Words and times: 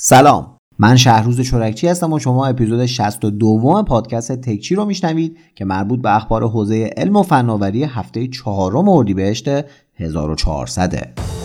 سلام. 0.00 0.56
من 0.78 0.96
شهروز 0.96 1.40
چورکچی 1.40 1.88
هستم 1.88 2.12
و 2.12 2.18
شما 2.18 2.46
اپیزود 2.46 2.86
62 2.86 3.82
پادکست 3.82 4.32
تکچی 4.32 4.74
رو 4.74 4.84
میشنوید 4.84 5.36
که 5.54 5.64
مربوط 5.64 6.02
به 6.02 6.16
اخبار 6.16 6.48
حوزه 6.48 6.90
علم 6.96 7.16
و 7.16 7.22
فناوری 7.22 7.84
هفته 7.84 8.26
چهارم 8.28 8.88
اردیبهشت 8.88 9.48
1400 9.94 11.37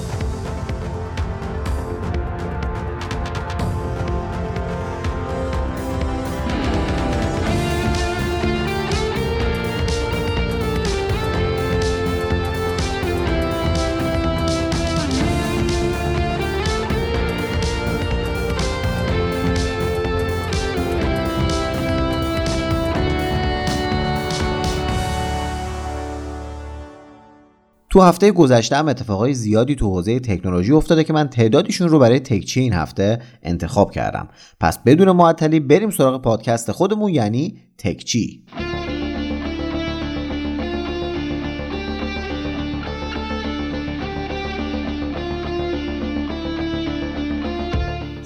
تو 27.93 28.01
هفته 28.01 28.31
گذشته 28.31 28.75
هم 28.75 28.87
اتفاقای 28.87 29.33
زیادی 29.33 29.75
تو 29.75 29.89
حوزه 29.89 30.19
تکنولوژی 30.19 30.71
افتاده 30.71 31.03
که 31.03 31.13
من 31.13 31.27
تعدادیشون 31.27 31.89
رو 31.89 31.99
برای 31.99 32.19
تکچی 32.19 32.59
این 32.59 32.73
هفته 32.73 33.19
انتخاب 33.43 33.91
کردم. 33.91 34.27
پس 34.59 34.77
بدون 34.77 35.11
معطلی 35.11 35.59
بریم 35.59 35.89
سراغ 35.89 36.21
پادکست 36.21 36.71
خودمون 36.71 37.13
یعنی 37.13 37.57
تکچی. 37.77 38.43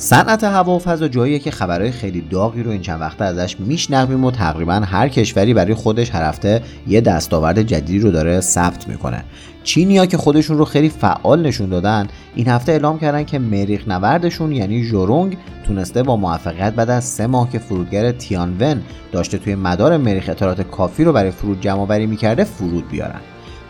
صنعت 0.07 0.43
هوا 0.43 0.75
و 0.75 0.79
فضا 0.79 1.07
جاییه 1.07 1.39
که 1.39 1.51
خبرهای 1.51 1.91
خیلی 1.91 2.21
داغی 2.21 2.63
رو 2.63 2.71
این 2.71 2.81
چند 2.81 3.01
وقته 3.01 3.25
ازش 3.25 3.59
میشنویم 3.59 4.25
و 4.25 4.31
تقریبا 4.31 4.73
هر 4.73 5.09
کشوری 5.09 5.53
برای 5.53 5.73
خودش 5.73 6.15
هر 6.15 6.23
هفته 6.23 6.61
یه 6.87 7.01
دستاورد 7.01 7.61
جدیدی 7.61 7.99
رو 7.99 8.11
داره 8.11 8.41
ثبت 8.41 8.87
می‌کنه. 8.87 9.23
چینیا 9.63 10.05
که 10.05 10.17
خودشون 10.17 10.57
رو 10.57 10.65
خیلی 10.65 10.89
فعال 10.89 11.41
نشون 11.41 11.69
دادن 11.69 12.07
این 12.35 12.47
هفته 12.47 12.71
اعلام 12.71 12.99
کردن 12.99 13.23
که 13.23 13.39
مریخ 13.39 13.87
نوردشون 13.87 14.51
یعنی 14.51 14.83
ژورونگ 14.83 15.37
تونسته 15.67 16.03
با 16.03 16.15
موفقیت 16.15 16.73
بعد 16.73 16.89
از 16.89 17.03
سه 17.03 17.27
ماه 17.27 17.51
که 17.51 17.59
فرودگر 17.59 18.11
تیانون 18.11 18.81
داشته 19.11 19.37
توی 19.37 19.55
مدار 19.55 19.97
مریخ 19.97 20.29
اطلاعات 20.29 20.61
کافی 20.61 21.03
رو 21.03 21.13
برای 21.13 21.31
فرود 21.31 21.61
جمع 21.61 21.79
آوری 21.79 22.05
می‌کرده 22.05 22.43
فرود 22.43 22.89
بیارن. 22.89 23.19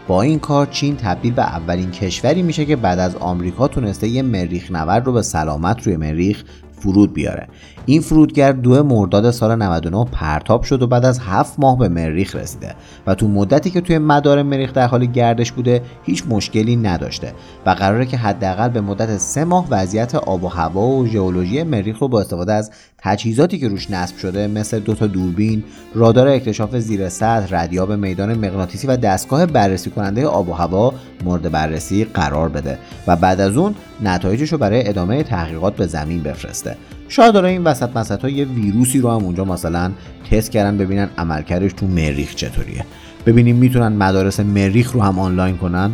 با 0.08 0.22
این 0.22 0.40
کار 0.40 0.66
چین 0.66 0.96
تبدیل 0.96 1.34
به 1.34 1.42
اولین 1.42 1.92
کشوری 1.92 2.42
میشه 2.42 2.66
که 2.66 2.76
بعد 2.76 3.00
از 3.00 3.16
آمریکا 3.16 3.68
تونسته 3.68 4.08
یه 4.08 4.22
مریخ 4.22 4.72
نورد 4.72 5.06
رو 5.06 5.14
به 5.14 5.22
سلامت 5.22 5.88
روی 5.88 5.98
مریخ 5.98 6.44
فرود 6.80 7.14
بیاره. 7.14 7.48
این 7.86 8.02
فرودگر 8.02 8.52
دو 8.52 8.84
مرداد 8.84 9.32
سال 9.32 9.56
99 9.56 10.06
پرتاب 10.12 10.64
شد 10.64 10.82
و 10.82 10.88
بعد 10.88 11.06
از 11.06 11.20
هفت 11.20 11.60
ماه 11.60 11.78
به 11.78 11.90
مریخ 11.90 12.36
رسیده 12.36 12.76
و 13.08 13.16
تو 13.16 13.28
مدتی 13.28 13.70
که 13.70 13.82
توی 13.82 13.98
مدار 13.98 14.44
مریخ 14.44 14.74
در 14.74 14.88
حال 14.88 15.06
گردش 15.06 15.52
بوده 15.52 15.82
هیچ 16.04 16.24
مشکلی 16.30 16.76
نداشته 16.76 17.34
و 17.66 17.70
قراره 17.70 18.06
که 18.06 18.18
حداقل 18.18 18.70
به 18.70 18.82
مدت 18.82 19.18
سه 19.18 19.44
ماه 19.44 19.68
وضعیت 19.70 20.16
آب 20.16 20.44
و 20.44 20.48
هوا 20.48 20.88
و 20.88 21.08
ژئولوژی 21.08 21.64
مریخ 21.64 22.00
رو 22.00 22.08
با 22.08 22.22
استفاده 22.22 22.54
از 22.54 22.72
تجهیزاتی 22.98 23.60
که 23.60 23.68
روش 23.68 23.92
نصب 23.92 24.18
شده 24.18 24.48
مثل 24.48 24.80
دو 24.80 24.96
تا 24.96 25.08
دوربین، 25.08 25.64
رادار 25.96 26.28
اکتشاف 26.28 26.76
زیر 26.76 27.10
سطح، 27.10 27.48
ردیاب 27.56 27.92
میدان 27.92 28.34
مغناطیسی 28.34 28.88
و 28.88 28.98
دستگاه 28.98 29.46
بررسی 29.46 29.90
کننده 29.90 30.28
آب 30.28 30.50
و 30.50 30.54
هوا 30.54 30.94
مورد 31.26 31.52
بررسی 31.52 32.06
قرار 32.06 32.50
بده 32.50 32.78
و 33.08 33.16
بعد 33.16 33.42
از 33.42 33.58
اون 33.58 33.76
نتایجش 34.04 34.52
رو 34.52 34.58
برای 34.58 34.90
ادامه 34.90 35.24
تحقیقات 35.24 35.76
به 35.76 35.88
زمین 35.88 36.24
بفرسته. 36.24 36.67
شاید 37.10 37.34
داره 37.34 37.50
این 37.50 37.64
وسط 37.64 37.98
مسط 37.98 38.24
یه 38.24 38.46
ویروسی 38.46 39.00
رو 39.00 39.10
هم 39.10 39.26
اونجا 39.26 39.46
مثلا 39.46 39.92
تست 40.32 40.52
کردن 40.52 40.78
ببینن 40.78 41.10
عملکردش 41.18 41.74
تو 41.74 41.88
مریخ 41.88 42.36
چطوریه. 42.36 42.86
ببینیم 43.26 43.56
می‌تونن 43.56 43.88
مدارس 43.88 44.40
مریخ 44.40 44.92
رو 44.92 45.02
هم 45.02 45.20
آنلاین 45.20 45.58
کنن. 45.58 45.92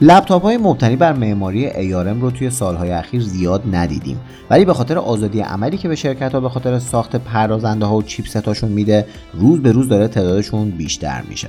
لپتاپ 0.00 0.42
های 0.42 0.56
مبتنی 0.56 0.96
بر 0.96 1.12
معماری 1.12 1.70
ARM 1.70 2.20
رو 2.20 2.30
توی 2.30 2.50
سالهای 2.50 2.90
اخیر 2.90 3.22
زیاد 3.22 3.62
ندیدیم. 3.72 4.20
ولی 4.50 4.64
به 4.64 4.74
خاطر 4.74 4.98
آزادی 4.98 5.40
عملی 5.40 5.76
که 5.76 5.88
به 5.88 5.94
شرکت 5.94 6.32
ها 6.32 6.40
به 6.40 6.48
خاطر 6.48 6.78
ساخت 6.78 7.16
پردازنده 7.16 7.86
ها 7.86 7.96
و 7.96 8.02
چیپستاشون 8.02 8.70
میده 8.70 9.06
روز 9.34 9.60
به 9.60 9.72
روز 9.72 9.88
داره 9.88 10.08
تعدادشون 10.08 10.70
بیشتر 10.70 11.22
میشه. 11.28 11.48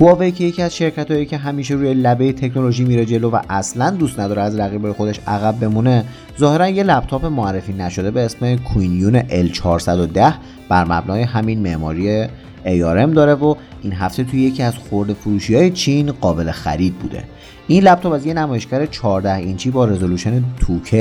هواوی 0.00 0.32
که 0.32 0.44
یکی 0.44 0.62
از 0.62 0.76
شرکت 0.76 1.10
هایی 1.10 1.26
که 1.26 1.36
همیشه 1.36 1.74
روی 1.74 1.94
لبه 1.94 2.32
تکنولوژی 2.32 2.84
میره 2.84 3.04
جلو 3.04 3.30
و 3.30 3.40
اصلا 3.50 3.90
دوست 3.90 4.20
نداره 4.20 4.42
از 4.42 4.58
رقیبای 4.58 4.92
خودش 4.92 5.20
عقب 5.26 5.60
بمونه 5.60 6.04
ظاهرا 6.38 6.68
یه 6.68 6.82
لپتاپ 6.82 7.24
معرفی 7.24 7.72
نشده 7.72 8.10
به 8.10 8.20
اسم 8.20 8.56
QingYun 8.56 9.20
L410 9.20 10.32
بر 10.68 10.84
مبنای 10.84 11.22
همین 11.22 11.58
معماری 11.58 12.26
ARM 12.64 13.14
داره 13.14 13.34
و 13.34 13.54
این 13.82 13.92
هفته 13.92 14.24
توی 14.24 14.40
یکی 14.40 14.62
از 14.62 14.74
خورده 14.74 15.14
فروشی 15.14 15.54
های 15.54 15.70
چین 15.70 16.12
قابل 16.12 16.50
خرید 16.50 16.94
بوده. 16.94 17.24
این 17.68 17.82
لپتاپ 17.82 18.12
از 18.12 18.26
یه 18.26 18.34
نمایشگر 18.34 18.86
14 18.86 19.34
اینچی 19.34 19.70
با 19.70 19.84
رزولوشن 19.84 20.44
2K 20.60 20.94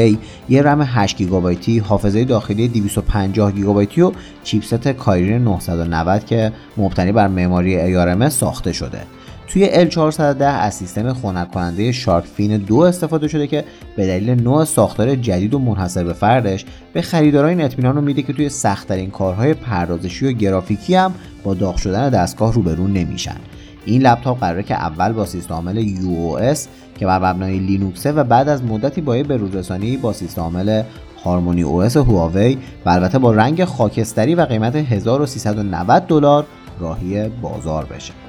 یه 0.49 0.61
رم 0.61 0.81
8 0.81 1.17
گیگابایتی 1.17 1.79
حافظه 1.79 2.23
داخلی 2.23 2.67
250 2.67 3.51
گیگابایتی 3.51 4.01
و 4.01 4.11
chipset 4.43 4.87
Kirin 4.87 5.43
990 5.43 6.25
که 6.25 6.51
مبتنی 6.77 7.11
بر 7.11 7.27
معماری 7.27 7.95
ARM 7.95 8.29
ساخته 8.29 8.71
شده. 8.73 8.99
توی 9.47 9.89
L410 9.89 10.41
از 10.41 10.73
سیستم 10.73 11.13
خنک 11.13 11.51
کننده 11.51 11.91
Shark 11.91 12.25
Fin 12.25 12.57
2 12.57 12.77
استفاده 12.77 13.27
شده 13.27 13.47
که 13.47 13.63
به 13.95 14.07
دلیل 14.07 14.29
نوع 14.29 14.65
ساختار 14.65 15.15
جدید 15.15 15.53
و 15.53 15.59
منحصر 15.59 16.03
به 16.03 16.13
فردش 16.13 16.65
به 16.93 17.01
خریداران 17.01 17.49
این 17.49 17.61
اطمینان 17.61 17.95
رو 17.95 18.01
میده 18.01 18.21
که 18.21 18.33
توی 18.33 18.49
سختترین 18.49 19.09
کارهای 19.09 19.53
پردازشی 19.53 20.25
و 20.25 20.31
گرافیکی 20.31 20.95
هم 20.95 21.13
با 21.43 21.53
داغ 21.53 21.77
شدن 21.77 22.09
دستگاه 22.09 22.53
روبرو 22.53 22.87
نمیشن. 22.87 23.37
این 23.85 24.01
لپتاپ 24.01 24.39
قراره 24.39 24.63
که 24.63 24.75
اول 24.75 25.11
با 25.11 25.25
سیستم 25.25 25.53
عامل 25.53 25.85
UOS 25.85 26.59
که 26.99 27.05
بر 27.05 27.19
مبنای 27.19 27.59
لینوکسه 27.59 28.11
و 28.11 28.23
بعد 28.23 28.49
از 28.49 28.63
مدتی 28.63 29.01
با 29.01 29.23
بروزرسانی 29.23 29.97
با 29.97 30.13
سیستم 30.13 30.41
عامل 30.41 30.83
هارمونی 31.23 31.61
او 31.61 31.81
اس 31.81 31.97
هواوی 31.97 32.57
و 32.85 32.89
البته 32.89 33.19
با 33.19 33.31
رنگ 33.31 33.65
خاکستری 33.65 34.35
و 34.35 34.41
قیمت 34.41 34.75
1390 34.75 36.03
دلار 36.07 36.45
راهی 36.79 37.29
بازار 37.29 37.85
بشه. 37.85 38.22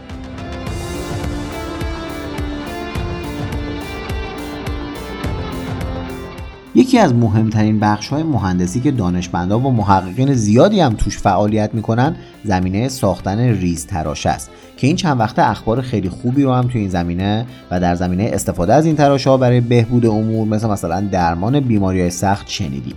یکی 6.77 6.99
از 6.99 7.15
مهمترین 7.15 7.81
بخش 7.81 8.09
های 8.09 8.23
مهندسی 8.23 8.81
که 8.81 8.91
دانشمندان 8.91 9.63
و 9.63 9.71
محققین 9.71 10.35
زیادی 10.35 10.81
هم 10.81 10.95
توش 10.95 11.19
فعالیت 11.19 11.75
می‌کنن 11.75 12.17
زمینه 12.45 12.89
ساختن 12.89 13.39
ریز 13.39 13.87
تراش 13.87 14.27
است 14.27 14.51
که 14.77 14.87
این 14.87 14.97
چند 14.97 15.21
وقته 15.21 15.51
اخبار 15.51 15.81
خیلی 15.81 16.09
خوبی 16.09 16.43
رو 16.43 16.53
هم 16.53 16.69
توی 16.69 16.81
این 16.81 16.91
زمینه 16.91 17.47
و 17.71 17.81
در 17.81 17.95
زمینه 17.95 18.31
استفاده 18.33 18.75
از 18.75 18.87
این 18.87 18.97
تراش 18.97 19.27
ها 19.27 19.37
برای 19.37 19.61
بهبود 19.61 20.07
امور 20.07 20.49
مثل 20.49 20.69
مثلا 20.69 21.01
درمان 21.01 21.61
بیماری 21.61 22.01
های 22.01 22.11
سخت 22.11 22.49
شنیدیم. 22.49 22.95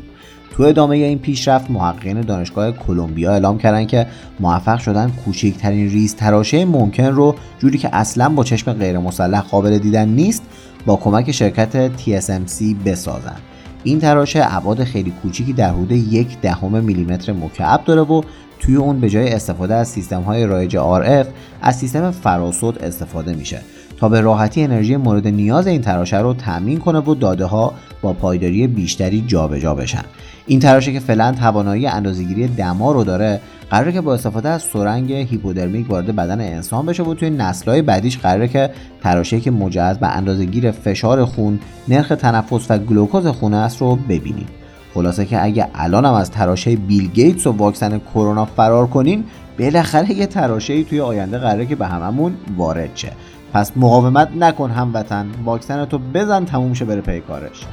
تو 0.52 0.64
ادامه 0.64 0.96
این 0.96 1.20
پیشرفت 1.20 1.72
محققین 1.72 2.22
دانشگاه 2.22 2.72
کلمبیا 2.72 3.32
اعلام 3.32 3.58
کردن 3.58 3.86
که 3.86 4.08
موفق 4.40 4.80
شدن 4.80 5.12
کوچکترین 5.26 5.90
ریز 5.90 6.16
تراشه 6.16 6.66
ممکن 6.66 7.06
رو 7.06 7.36
جوری 7.60 7.78
که 7.78 7.96
اصلا 7.96 8.30
با 8.30 8.44
چشم 8.44 8.74
غیر 8.74 8.98
مسلح 8.98 9.42
قابل 9.42 9.78
دیدن 9.78 10.10
نیست 10.10 10.44
با 10.86 10.96
کمک 10.96 11.32
شرکت 11.32 11.98
TSMC 11.98 12.64
بسازند 12.86 13.42
این 13.88 14.00
تراشه 14.00 14.56
ابعاد 14.56 14.84
خیلی 14.84 15.14
کوچیکی 15.22 15.54
در 15.54 15.70
حدود 15.70 15.92
یک 15.92 16.42
دهم 16.42 16.84
میلیمتر 16.84 17.34
مکعب 17.34 17.84
داره 17.86 18.02
و 18.02 18.22
توی 18.60 18.76
اون 18.76 19.00
به 19.00 19.10
جای 19.10 19.30
استفاده 19.30 19.76
از 19.76 19.88
سیستم 19.88 20.22
های 20.22 20.46
رایج 20.46 20.78
RF 20.78 21.28
از 21.62 21.78
سیستم 21.78 22.12
فراسود 22.12 22.80
استفاده 22.80 23.34
میشه 23.34 23.62
تا 23.98 24.10
به 24.10 24.22
راحتی 24.22 24.64
انرژی 24.64 24.96
مورد 24.96 25.28
نیاز 25.28 25.68
این 25.68 25.82
تراشه 25.82 26.18
رو 26.18 26.34
تامین 26.34 26.80
کنه 26.80 27.00
و 27.00 27.16
داده 27.16 27.46
ها 27.46 27.74
با 28.02 28.14
پایداری 28.14 28.68
بیشتری 28.68 29.24
جابجا 29.28 29.60
جا 29.60 29.76
بشن. 29.76 30.04
این 30.48 30.60
تراشه 30.60 30.94
که 30.94 31.00
فعلا 31.00 31.32
توانایی 31.32 31.88
اندازهگیری 31.88 32.48
دما 32.48 32.92
رو 32.92 33.04
داره 33.04 33.42
قراره 33.70 33.92
که 33.92 34.02
با 34.02 34.14
استفاده 34.14 34.50
از 34.50 34.62
سرنگ 34.62 35.12
هیپودرمیک 35.12 35.90
وارد 35.90 36.16
بدن 36.16 36.42
انسان 36.42 36.86
بشه 36.86 37.04
و 37.04 37.14
توی 37.14 37.30
نسل‌های 37.30 37.82
بعدیش 37.82 38.18
قراره 38.18 38.48
که 38.48 38.70
تراشه 39.04 39.40
که 39.40 39.52
مجهز 39.52 39.98
به 39.98 40.08
اندازهگیر 40.08 40.72
فشار 40.72 41.26
خون 41.26 41.60
نرخ 41.88 42.08
تنفس 42.08 42.66
و 42.72 42.78
گلوکوز 42.78 43.28
خون 43.28 43.54
است 43.54 43.82
رو 43.82 43.96
ببینیم 43.96 44.48
خلاصه 44.94 45.26
که 45.26 45.44
اگه 45.44 45.68
الان 45.76 46.06
هم 46.06 46.14
از 46.14 46.32
تراشه 46.32 46.76
بیل 46.76 47.08
گیتس 47.08 47.48
و 47.48 47.52
واکسن 47.52 48.00
کرونا 48.00 48.46
فرار 48.46 48.88
کنین 48.88 49.24
بالاخره 49.60 50.12
یه 50.12 50.26
تراشه 50.26 50.84
توی 50.84 51.02
آینده 51.02 51.38
قراره 51.38 51.66
که 51.66 51.76
به 51.76 51.88
هممون 51.88 52.34
وارد 52.58 52.90
شه. 52.96 53.12
پس 53.54 53.72
مقاومت 53.76 54.30
نکن 54.36 54.72
هموطن. 54.72 55.28
واکسن 55.46 55.86
تو 55.86 56.00
بزن 56.14 56.46
تموم 56.46 56.74
شه 56.74 56.86
بره 56.86 57.02
پی 57.02 57.20
کارش. 57.20 57.66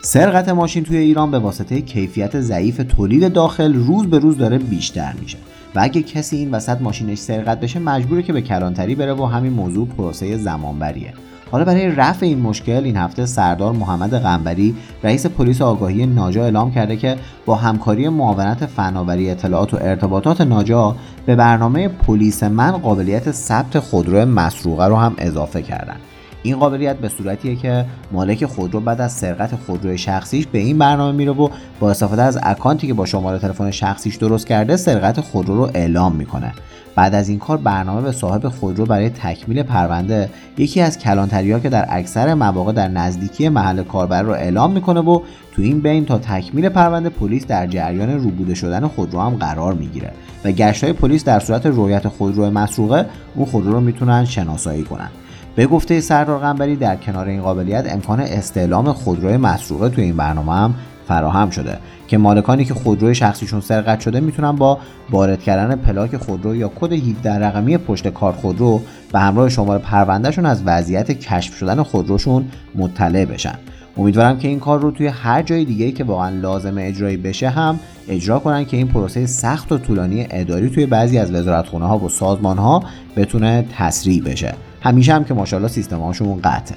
سرقت 0.00 0.48
ماشین 0.48 0.84
توی 0.84 0.96
ایران 0.96 1.30
به 1.30 1.38
واسطه 1.38 1.80
کیفیت 1.80 2.40
ضعیف 2.40 2.80
تولید 2.96 3.32
داخل 3.32 3.74
روز 3.74 4.06
به 4.06 4.18
روز 4.18 4.38
داره 4.38 4.58
بیشتر 4.58 5.12
میشه. 5.20 5.38
و 5.74 5.80
اگه 5.82 6.02
کسی 6.02 6.36
این 6.36 6.50
وسط 6.50 6.80
ماشینش 6.80 7.18
سرقت 7.18 7.60
بشه 7.60 7.78
مجبوره 7.78 8.22
که 8.22 8.32
به 8.32 8.40
کلانتری 8.40 8.94
بره 8.94 9.14
و 9.14 9.24
همین 9.24 9.52
موضوع 9.52 9.86
پروسه 9.86 10.36
زمانبریه. 10.36 11.12
حالا 11.50 11.64
برای 11.64 11.88
رفع 11.88 12.26
این 12.26 12.40
مشکل 12.40 12.84
این 12.84 12.96
هفته 12.96 13.26
سردار 13.26 13.72
محمد 13.72 14.14
قنبری 14.14 14.74
رئیس 15.02 15.26
پلیس 15.26 15.62
آگاهی 15.62 16.06
ناجا 16.06 16.44
اعلام 16.44 16.72
کرده 16.72 16.96
که 16.96 17.16
با 17.46 17.54
همکاری 17.54 18.08
معاونت 18.08 18.66
فناوری 18.66 19.30
اطلاعات 19.30 19.74
و 19.74 19.78
ارتباطات 19.80 20.40
ناجا 20.40 20.96
به 21.26 21.36
برنامه 21.36 21.88
پلیس 21.88 22.42
من 22.42 22.70
قابلیت 22.70 23.32
ثبت 23.32 23.78
خودرو 23.78 24.24
مسروقه 24.24 24.86
رو 24.86 24.96
هم 24.96 25.14
اضافه 25.18 25.62
کردن. 25.62 25.96
این 26.42 26.56
قابلیت 26.58 26.96
به 26.96 27.08
صورتیه 27.08 27.56
که 27.56 27.84
مالک 28.12 28.46
خودرو 28.46 28.80
بعد 28.80 29.00
از 29.00 29.12
سرقت 29.12 29.54
خودروی 29.66 29.98
شخصیش 29.98 30.46
به 30.46 30.58
این 30.58 30.78
برنامه 30.78 31.12
میره 31.12 31.32
و 31.32 31.48
با 31.80 31.90
استفاده 31.90 32.22
از 32.22 32.38
اکانتی 32.42 32.86
که 32.86 32.94
با 32.94 33.06
شماره 33.06 33.38
تلفن 33.38 33.70
شخصیش 33.70 34.16
درست 34.16 34.46
کرده 34.46 34.76
سرقت 34.76 35.20
خودرو 35.20 35.56
رو 35.56 35.70
اعلام 35.74 36.16
می‌کنه. 36.16 36.52
بعد 36.96 37.14
از 37.14 37.28
این 37.28 37.38
کار 37.38 37.56
برنامه 37.56 38.02
به 38.02 38.12
صاحب 38.12 38.48
خودرو 38.48 38.86
برای 38.86 39.10
تکمیل 39.10 39.62
پرونده 39.62 40.30
یکی 40.58 40.80
از 40.80 40.98
کلانتری 40.98 41.60
که 41.60 41.68
در 41.68 41.86
اکثر 41.88 42.34
مواقع 42.34 42.72
در 42.72 42.88
نزدیکی 42.88 43.48
محل 43.48 43.82
کاربر 43.82 44.22
رو 44.22 44.32
اعلام 44.32 44.72
می‌کنه 44.72 45.00
و 45.00 45.20
تو 45.52 45.62
این 45.62 45.80
بین 45.80 46.04
تا 46.04 46.18
تکمیل 46.18 46.68
پرونده 46.68 47.08
پلیس 47.08 47.46
در 47.46 47.66
جریان 47.66 48.10
روبوده 48.10 48.54
شدن 48.54 48.86
خودرو 48.86 49.20
هم 49.20 49.34
قرار 49.34 49.74
می‌گیره 49.74 50.12
و 50.44 50.50
گشت 50.50 50.84
های 50.84 50.92
پلیس 50.92 51.24
در 51.24 51.40
صورت 51.40 51.66
رویت 51.66 52.08
خودرو 52.08 52.50
مسروقه 52.50 53.06
اون 53.34 53.46
خودرو 53.46 53.72
رو 53.72 53.80
می‌تونن 53.80 54.24
شناسایی 54.24 54.82
کنن. 54.82 55.08
به 55.56 55.66
گفته 55.66 56.00
سردار 56.00 56.38
قنبری 56.38 56.76
در 56.76 56.96
کنار 56.96 57.26
این 57.26 57.42
قابلیت 57.42 57.92
امکان 57.92 58.20
استعلام 58.20 58.92
خودروی 58.92 59.36
مسروقه 59.36 59.88
توی 59.88 60.04
این 60.04 60.16
برنامه 60.16 60.52
هم 60.52 60.74
فراهم 61.08 61.50
شده 61.50 61.78
که 62.08 62.18
مالکانی 62.18 62.64
که 62.64 62.74
خودروی 62.74 63.14
شخصیشون 63.14 63.60
سرقت 63.60 64.00
شده 64.00 64.20
می‌تونن 64.20 64.52
با 64.52 64.78
وارد 65.10 65.42
کردن 65.42 65.76
پلاک 65.76 66.16
خودرو 66.16 66.56
یا 66.56 66.70
کد 66.80 66.92
17 66.92 67.38
رقمی 67.38 67.78
پشت 67.78 68.08
کار 68.08 68.32
خودرو 68.32 68.80
به 69.12 69.18
همراه 69.18 69.48
شماره 69.48 69.78
پروندهشون 69.78 70.46
از 70.46 70.62
وضعیت 70.66 71.10
کشف 71.10 71.54
شدن 71.54 71.82
خودروشون 71.82 72.44
مطلع 72.74 73.24
بشن. 73.24 73.54
امیدوارم 73.96 74.38
که 74.38 74.48
این 74.48 74.60
کار 74.60 74.80
رو 74.80 74.90
توی 74.90 75.06
هر 75.06 75.42
جای 75.42 75.64
دیگه 75.64 75.92
که 75.92 76.04
واقعا 76.04 76.28
لازم 76.28 76.74
اجرایی 76.78 77.16
بشه 77.16 77.48
هم 77.48 77.78
اجرا 78.08 78.38
کنن 78.38 78.64
که 78.64 78.76
این 78.76 78.88
پروسه 78.88 79.26
سخت 79.26 79.72
و 79.72 79.78
طولانی 79.78 80.26
اداری 80.30 80.70
توی 80.70 80.86
بعضی 80.86 81.18
از 81.18 81.34
وزارتخونه 81.34 81.86
ها 81.86 81.98
و 81.98 82.08
سازمان 82.08 82.58
ها 82.58 82.82
بتونه 83.16 83.66
تسریع 83.78 84.22
بشه. 84.22 84.54
همیشه 84.80 85.14
هم 85.14 85.24
که 85.24 85.34
ماشاءالله 85.34 85.68
سیستم 85.68 85.98
هاشون 85.98 86.40
قطعه. 86.44 86.76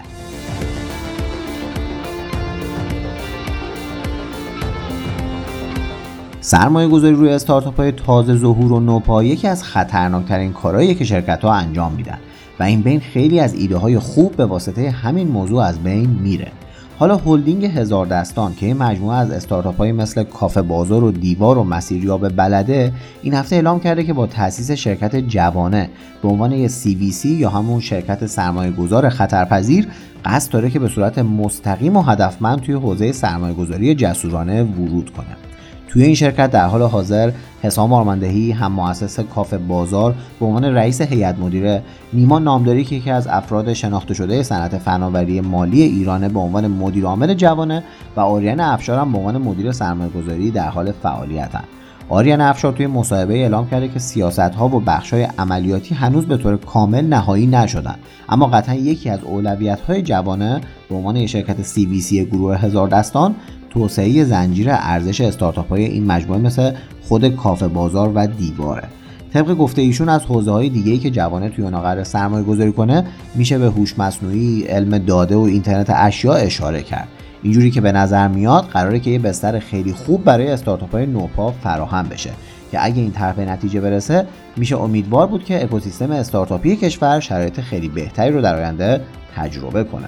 سرمایه 6.41 6.88
گذاری 6.88 7.15
روی 7.15 7.30
استارتاپ 7.30 7.77
های 7.77 7.91
تازه 7.91 8.36
ظهور 8.36 8.74
و 8.74 8.80
نوپا 8.80 9.24
یکی 9.24 9.47
از 9.47 9.63
خطرناکترین 9.63 10.53
کارهایی 10.53 10.95
که 10.95 11.06
شرکت 11.06 11.41
ها 11.41 11.53
انجام 11.53 11.94
میدن 11.94 12.18
و 12.59 12.63
این 12.63 12.81
بین 12.81 13.00
خیلی 13.00 13.39
از 13.39 13.53
ایده 13.53 13.77
های 13.77 14.00
خوب 14.00 14.36
به 14.36 14.45
واسطه 14.45 14.89
همین 14.89 15.27
موضوع 15.27 15.63
از 15.63 15.80
بین 15.80 16.09
میره. 16.09 16.51
حالا 17.00 17.18
هلدینگ 17.18 17.65
هزار 17.65 18.06
دستان 18.06 18.56
که 18.56 18.65
این 18.65 18.77
مجموعه 18.77 19.18
از 19.18 19.31
استارتاپ 19.31 19.77
های 19.77 19.91
مثل 19.91 20.24
کافه 20.24 20.62
بازار 20.62 21.03
و 21.03 21.12
دیوار 21.12 21.57
و 21.57 21.63
مسیریاب 21.63 22.36
بلده 22.36 22.94
این 23.24 23.33
هفته 23.33 23.56
اعلام 23.56 23.80
کرده 23.80 24.03
که 24.03 24.13
با 24.13 24.27
تأسیس 24.27 24.71
شرکت 24.71 25.15
جوانه 25.15 25.89
به 26.21 26.27
عنوان 26.27 26.51
یه 26.51 26.68
CVC 26.68 27.25
یا 27.25 27.50
همون 27.50 27.80
شرکت 27.80 28.25
سرمایه 28.25 28.71
گذار 28.71 29.09
خطرپذیر 29.09 29.88
قصد 30.25 30.51
داره 30.51 30.69
که 30.69 30.80
به 30.80 30.88
صورت 30.88 31.19
مستقیم 31.19 31.97
و 31.97 32.01
هدفمند 32.01 32.62
توی 32.62 32.75
حوزه 32.75 33.12
سرمایه 33.12 33.53
گذاری 33.53 33.95
جسورانه 33.95 34.63
ورود 34.63 35.09
کنه. 35.09 35.49
توی 35.89 36.03
این 36.03 36.15
شرکت 36.15 36.51
در 36.51 36.65
حال 36.65 36.81
حاضر 36.81 37.31
حسام 37.62 37.94
آرماندهی 37.94 38.51
هم 38.51 38.71
مؤسس 38.71 39.19
کافه 39.19 39.57
بازار 39.57 40.15
به 40.39 40.45
عنوان 40.45 40.65
رئیس 40.65 41.01
هیئت 41.01 41.39
مدیره 41.39 41.83
نیما 42.13 42.39
نامداری 42.39 42.83
که 42.83 42.95
یکی 42.95 43.12
از 43.12 43.27
افراد 43.27 43.74
شناخته 43.74 44.13
شده 44.13 44.44
صنعت 44.44 44.77
فناوری 44.77 45.41
مالی 45.41 45.81
ایرانه 45.81 46.30
به 46.30 46.39
عنوان 46.39 46.68
مدیر 46.68 47.06
عامل 47.06 47.33
جوانه 47.33 47.83
و 48.15 48.19
آریان 48.19 48.59
افشار 48.59 49.00
هم 49.00 49.12
به 49.12 49.18
عنوان 49.18 49.38
مدیر 49.38 49.71
سرمایه‌گذاری 49.71 50.51
در 50.51 50.69
حال 50.69 50.91
فعالیتن. 50.91 51.63
آریان 52.09 52.42
افشار 52.42 52.74
توی 52.74 52.88
مصاحبه 52.88 53.33
اعلام 53.33 53.69
کرده 53.69 53.88
که 53.88 54.00
سیاست 54.00 54.39
ها 54.39 54.68
و 54.68 54.80
بخش 54.80 55.13
های 55.13 55.24
عملیاتی 55.24 55.95
هنوز 55.95 56.25
به 56.25 56.38
طور 56.38 56.57
کامل 56.57 57.06
نهایی 57.06 57.47
نشدن. 57.47 57.95
اما 58.30 58.45
قطعا 58.45 58.75
یکی 58.75 59.09
از 59.09 59.19
اولویت 59.24 59.81
های 59.81 60.01
جوانه 60.01 60.62
به 60.89 60.95
عنوان 60.95 61.25
شرکت 61.25 61.63
CVC 61.63 62.13
گروه 62.13 62.57
هزار 62.57 62.88
دستان 62.88 63.35
توسعه 63.69 64.24
زنجیر 64.24 64.68
ارزش 64.71 65.21
استارتاپ 65.21 65.69
های 65.69 65.86
این 65.86 66.06
مجموعه 66.06 66.39
مثل 66.39 66.71
خود 67.01 67.27
کافه 67.27 67.68
بازار 67.68 68.12
و 68.16 68.27
دیواره. 68.27 68.88
طبق 69.33 69.54
گفته 69.54 69.81
ایشون 69.81 70.10
از 70.10 70.25
حوزه 70.25 70.51
های 70.51 70.69
دیگه 70.69 70.92
ای 70.92 70.98
که 70.98 71.10
جوانه 71.10 71.50
توی 71.50 71.63
اونا 71.63 71.81
قرار 71.81 72.04
سرمایه 72.04 72.44
گذاری 72.44 72.71
کنه 72.71 73.04
میشه 73.36 73.57
به 73.57 73.66
هوش 73.66 74.00
مصنوعی 74.00 74.63
علم 74.63 74.98
داده 74.98 75.36
و 75.36 75.39
اینترنت 75.39 75.89
اشیا 75.89 76.33
اشاره 76.33 76.83
کرد. 76.83 77.07
اینجوری 77.44 77.71
که 77.71 77.81
به 77.81 77.92
نظر 77.92 78.27
میاد 78.27 78.63
قراره 78.63 79.00
که 79.00 79.10
یه 79.10 79.19
بستر 79.19 79.60
خیلی 79.60 79.94
خوب 79.94 80.24
برای 80.24 80.48
استارتاپ 80.48 80.92
های 80.92 81.06
نوپا 81.06 81.51
فراهم 81.51 82.10
بشه 82.10 82.30
که 82.71 82.86
اگه 82.86 83.01
این 83.01 83.12
طرح 83.12 83.36
به 83.36 83.45
نتیجه 83.45 83.81
برسه 83.81 84.25
میشه 84.57 84.77
امیدوار 84.77 85.27
بود 85.27 85.44
که 85.44 85.63
اکوسیستم 85.63 86.12
استارتاپی 86.12 86.75
کشور 86.75 87.19
شرایط 87.19 87.60
خیلی 87.60 87.89
بهتری 87.89 88.31
رو 88.31 88.42
در 88.42 88.56
آینده 88.56 89.01
تجربه 89.36 89.83
کنه. 89.83 90.07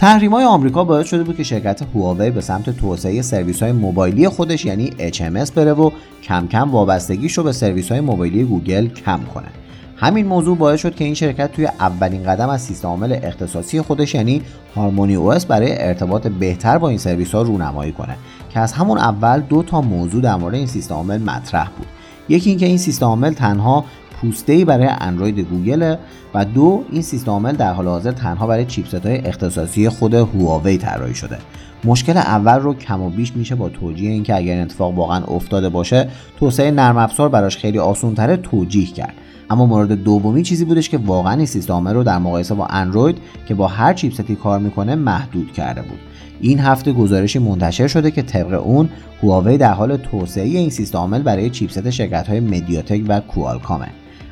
تحریم 0.00 0.34
های 0.34 0.44
آمریکا 0.44 0.84
باعث 0.84 1.06
شده 1.06 1.22
بود 1.22 1.36
که 1.36 1.42
شرکت 1.42 1.82
هواوی 1.94 2.30
به 2.30 2.40
سمت 2.40 2.70
توسعه 2.70 3.22
سرویس 3.22 3.62
های 3.62 3.72
موبایلی 3.72 4.28
خودش 4.28 4.64
یعنی 4.64 4.90
HMS 4.90 5.50
بره 5.50 5.72
و 5.72 5.90
کم 6.22 6.46
کم 6.46 6.70
وابستگیش 6.70 7.38
رو 7.38 7.44
به 7.44 7.52
سرویس 7.52 7.92
های 7.92 8.00
موبایلی 8.00 8.44
گوگل 8.44 8.88
کم 8.88 9.20
کنه. 9.34 9.48
همین 9.96 10.26
موضوع 10.26 10.56
باعث 10.56 10.80
شد 10.80 10.94
که 10.94 11.04
این 11.04 11.14
شرکت 11.14 11.52
توی 11.52 11.66
اولین 11.66 12.22
قدم 12.22 12.48
از 12.48 12.62
سیستم 12.62 12.88
عامل 12.88 13.18
اختصاصی 13.22 13.80
خودش 13.80 14.14
یعنی 14.14 14.42
Harmony 14.76 15.14
OS 15.14 15.34
برای 15.48 15.82
ارتباط 15.82 16.26
بهتر 16.26 16.78
با 16.78 16.88
این 16.88 16.98
سرویس 16.98 17.34
ها 17.34 17.42
رونمایی 17.42 17.92
کنه 17.92 18.16
که 18.50 18.60
از 18.60 18.72
همون 18.72 18.98
اول 18.98 19.40
دو 19.40 19.62
تا 19.62 19.80
موضوع 19.80 20.22
در 20.22 20.36
مورد 20.36 20.54
این 20.54 20.66
سیستم 20.66 20.94
عامل 20.94 21.22
مطرح 21.22 21.70
بود. 21.78 21.86
یکی 22.28 22.50
اینکه 22.50 22.66
این 22.66 22.78
سیستم 22.78 23.06
عامل 23.06 23.32
تنها 23.32 23.84
پوسته 24.20 24.64
برای 24.64 24.88
اندروید 25.00 25.40
گوگل 25.40 25.96
و 26.34 26.44
دو 26.44 26.84
این 26.92 27.02
سیستم 27.02 27.30
عامل 27.30 27.52
در 27.52 27.72
حال 27.72 27.88
حاضر 27.88 28.12
تنها 28.12 28.46
برای 28.46 28.64
chipset 28.64 29.06
های 29.06 29.18
اختصاصی 29.18 29.88
خود 29.88 30.14
هواوی 30.14 30.78
طراحی 30.78 31.14
شده. 31.14 31.38
مشکل 31.84 32.16
اول 32.16 32.58
رو 32.58 32.74
کم 32.74 33.02
و 33.02 33.10
بیش 33.10 33.36
میشه 33.36 33.54
با 33.54 33.68
توجیه 33.68 34.10
اینکه 34.10 34.36
اگر 34.36 34.52
این 34.52 34.62
اتفاق 34.62 34.94
واقعا 34.94 35.24
افتاده 35.24 35.68
باشه 35.68 36.08
توسعه 36.38 36.70
نرم 36.70 36.96
افزار 36.96 37.28
براش 37.28 37.56
خیلی 37.56 37.78
آسونتره 37.78 38.36
توجیه 38.36 38.86
کرد. 38.86 39.14
اما 39.50 39.66
مورد 39.66 39.92
دومی 39.92 40.42
چیزی 40.42 40.64
بودش 40.64 40.88
که 40.88 40.98
واقعا 40.98 41.32
این 41.32 41.46
سیستم 41.46 41.72
عامل 41.72 41.94
رو 41.94 42.04
در 42.04 42.18
مقایسه 42.18 42.54
با 42.54 42.66
اندروید 42.66 43.18
که 43.46 43.54
با 43.54 43.66
هر 43.66 43.94
چیپستی 43.94 44.36
کار 44.36 44.58
می‌کنه 44.58 44.94
محدود 44.94 45.52
کرده 45.52 45.82
بود. 45.82 45.98
این 46.40 46.58
هفته 46.58 46.92
گزارشی 46.92 47.38
منتشر 47.38 47.86
شده 47.86 48.10
که 48.10 48.22
طبق 48.22 48.66
اون 48.66 48.88
هواوی 49.22 49.58
در 49.58 49.72
حال 49.72 49.96
توسعه 49.96 50.44
این 50.44 50.70
سیستم 50.70 50.98
عامل 50.98 51.22
برای 51.22 51.50
چیپست 51.50 51.90
شرکت 51.90 52.28
های 52.28 52.40
مدیاتک 52.40 53.02
و 53.08 53.20
کوالکامه. 53.20 53.88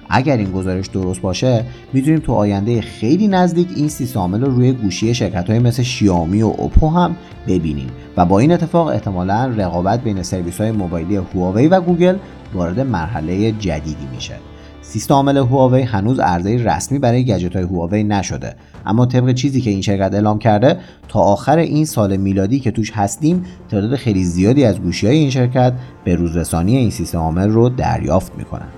اگر 0.08 0.36
این 0.36 0.52
گزارش 0.52 0.86
درست 0.86 1.20
باشه 1.20 1.64
می‌تونیم 1.92 2.18
تو 2.18 2.32
آینده 2.32 2.80
خیلی 2.80 3.28
نزدیک 3.28 3.68
این 3.76 3.88
سیستم 3.88 4.20
عامل 4.20 4.40
رو 4.40 4.54
روی 4.54 4.72
گوشی 4.72 5.14
شرکت 5.14 5.50
های 5.50 5.58
مثل 5.58 5.82
شیائومی 5.82 6.42
و 6.42 6.54
اوپو 6.58 6.88
هم 6.88 7.16
ببینیم. 7.46 7.90
و 8.16 8.24
با 8.24 8.38
این 8.38 8.52
اتفاق 8.52 8.86
احتمالا 8.86 9.52
رقابت 9.56 10.02
بین 10.02 10.22
سرویس 10.22 10.60
های 10.60 10.70
موبایلی 10.70 11.16
هواوی 11.16 11.68
و 11.68 11.80
گوگل 11.80 12.16
وارد 12.54 12.80
مرحله 12.80 13.52
جدیدی 13.52 14.06
میشه. 14.14 14.34
سیستم 14.82 15.14
عامل 15.14 15.36
هواوی 15.36 15.82
هنوز 15.82 16.20
عرضه 16.20 16.56
رسمی 16.56 16.98
برای 16.98 17.24
گجت 17.24 17.56
های 17.56 17.64
هواوی 17.64 18.04
نشده. 18.04 18.54
اما 18.86 19.06
طبق 19.06 19.32
چیزی 19.32 19.60
که 19.60 19.70
این 19.70 19.82
شرکت 19.82 20.14
اعلام 20.14 20.38
کرده 20.38 20.76
تا 21.08 21.20
آخر 21.20 21.58
این 21.58 21.84
سال 21.84 22.16
میلادی 22.16 22.60
که 22.60 22.70
توش 22.70 22.92
هستیم 22.92 23.44
تعداد 23.70 23.96
خیلی 23.96 24.24
زیادی 24.24 24.64
از 24.64 24.80
گوشی 24.80 25.06
های 25.06 25.16
این 25.16 25.30
شرکت 25.30 25.72
به 26.04 26.14
روزرسانی 26.14 26.76
این 26.76 26.90
سیستم 26.90 27.18
عامل 27.18 27.48
رو 27.48 27.68
دریافت 27.68 28.32
می‌کنن. 28.38 28.77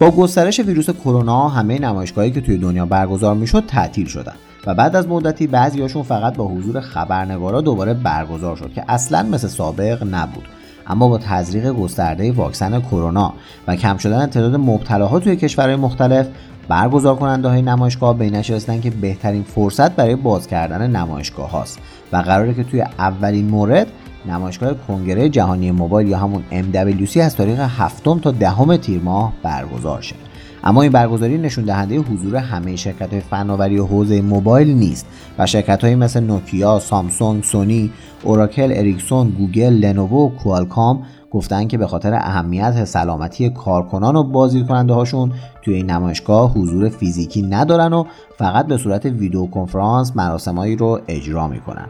با 0.00 0.10
گسترش 0.10 0.60
ویروس 0.60 0.90
کرونا 0.90 1.48
همه 1.48 1.78
نمایشگاهی 1.78 2.30
که 2.30 2.40
توی 2.40 2.58
دنیا 2.58 2.86
برگزار 2.86 3.34
می‌شد 3.34 3.64
تعطیل 3.66 4.06
شدن 4.06 4.34
و 4.66 4.74
بعد 4.74 4.96
از 4.96 5.08
مدتی 5.08 5.46
بعضیاشون 5.46 6.02
فقط 6.02 6.36
با 6.36 6.48
حضور 6.48 6.80
خبرنگارا 6.80 7.60
دوباره 7.60 7.94
برگزار 7.94 8.56
شد 8.56 8.72
که 8.72 8.84
اصلا 8.88 9.22
مثل 9.22 9.48
سابق 9.48 10.06
نبود. 10.10 10.44
اما 10.86 11.08
با 11.08 11.18
تزریق 11.18 11.72
گسترده 11.72 12.32
واکسن 12.32 12.80
کرونا 12.80 13.32
و 13.66 13.76
کم 13.76 13.96
شدن 13.96 14.26
تعداد 14.26 14.56
مبتلاها 14.56 15.20
توی 15.20 15.36
کشورهای 15.36 15.76
مختلف 15.76 16.26
برگزار 16.70 17.16
کننده 17.16 17.48
های 17.48 17.62
نمایشگاه 17.62 18.18
به 18.18 18.24
این 18.24 18.80
که 18.80 18.90
بهترین 18.90 19.42
فرصت 19.42 19.96
برای 19.96 20.16
باز 20.16 20.46
کردن 20.46 20.90
نمایشگاه 20.90 21.50
هاست 21.50 21.78
و 22.12 22.16
قراره 22.16 22.54
که 22.54 22.64
توی 22.64 22.80
اولین 22.80 23.48
مورد 23.48 23.86
نمایشگاه 24.26 24.74
کنگره 24.88 25.28
جهانی 25.28 25.70
موبایل 25.70 26.08
یا 26.08 26.18
همون 26.18 26.42
MWC 26.50 27.16
از 27.16 27.36
تاریخ 27.36 27.58
هفتم 27.58 28.18
تا 28.18 28.30
دهم 28.30 28.76
تیر 28.76 29.00
ماه 29.00 29.32
برگزار 29.42 30.00
شه. 30.00 30.14
اما 30.64 30.82
این 30.82 30.92
برگزاری 30.92 31.38
نشون 31.38 31.64
دهنده 31.64 31.98
حضور 31.98 32.36
همه 32.36 32.76
شرکت 32.76 33.10
های 33.12 33.20
فناوری 33.20 33.78
و 33.78 33.86
حوزه 33.86 34.20
موبایل 34.20 34.74
نیست 34.74 35.06
و 35.38 35.46
شرکت 35.46 35.84
های 35.84 35.94
مثل 35.94 36.20
نوکیا، 36.20 36.78
سامسونگ، 36.78 37.42
سونی، 37.42 37.90
اوراکل، 38.22 38.72
اریکسون، 38.74 39.30
گوگل، 39.30 39.72
لنوو 39.72 40.32
کوالکام 40.36 41.02
گفتن 41.30 41.68
که 41.68 41.78
به 41.78 41.86
خاطر 41.86 42.14
اهمیت 42.14 42.84
سلامتی 42.84 43.50
کارکنان 43.50 44.16
و 44.16 44.22
بازدید 44.22 44.66
کننده 44.66 44.92
هاشون 44.92 45.32
توی 45.62 45.74
این 45.74 45.90
نمایشگاه 45.90 46.52
حضور 46.52 46.88
فیزیکی 46.88 47.42
ندارن 47.42 47.92
و 47.92 48.04
فقط 48.38 48.66
به 48.66 48.76
صورت 48.76 49.06
ویدیو 49.06 49.46
کنفرانس 49.46 50.16
مراسمایی 50.16 50.76
رو 50.76 51.00
اجرا 51.08 51.48
می‌کنن. 51.48 51.86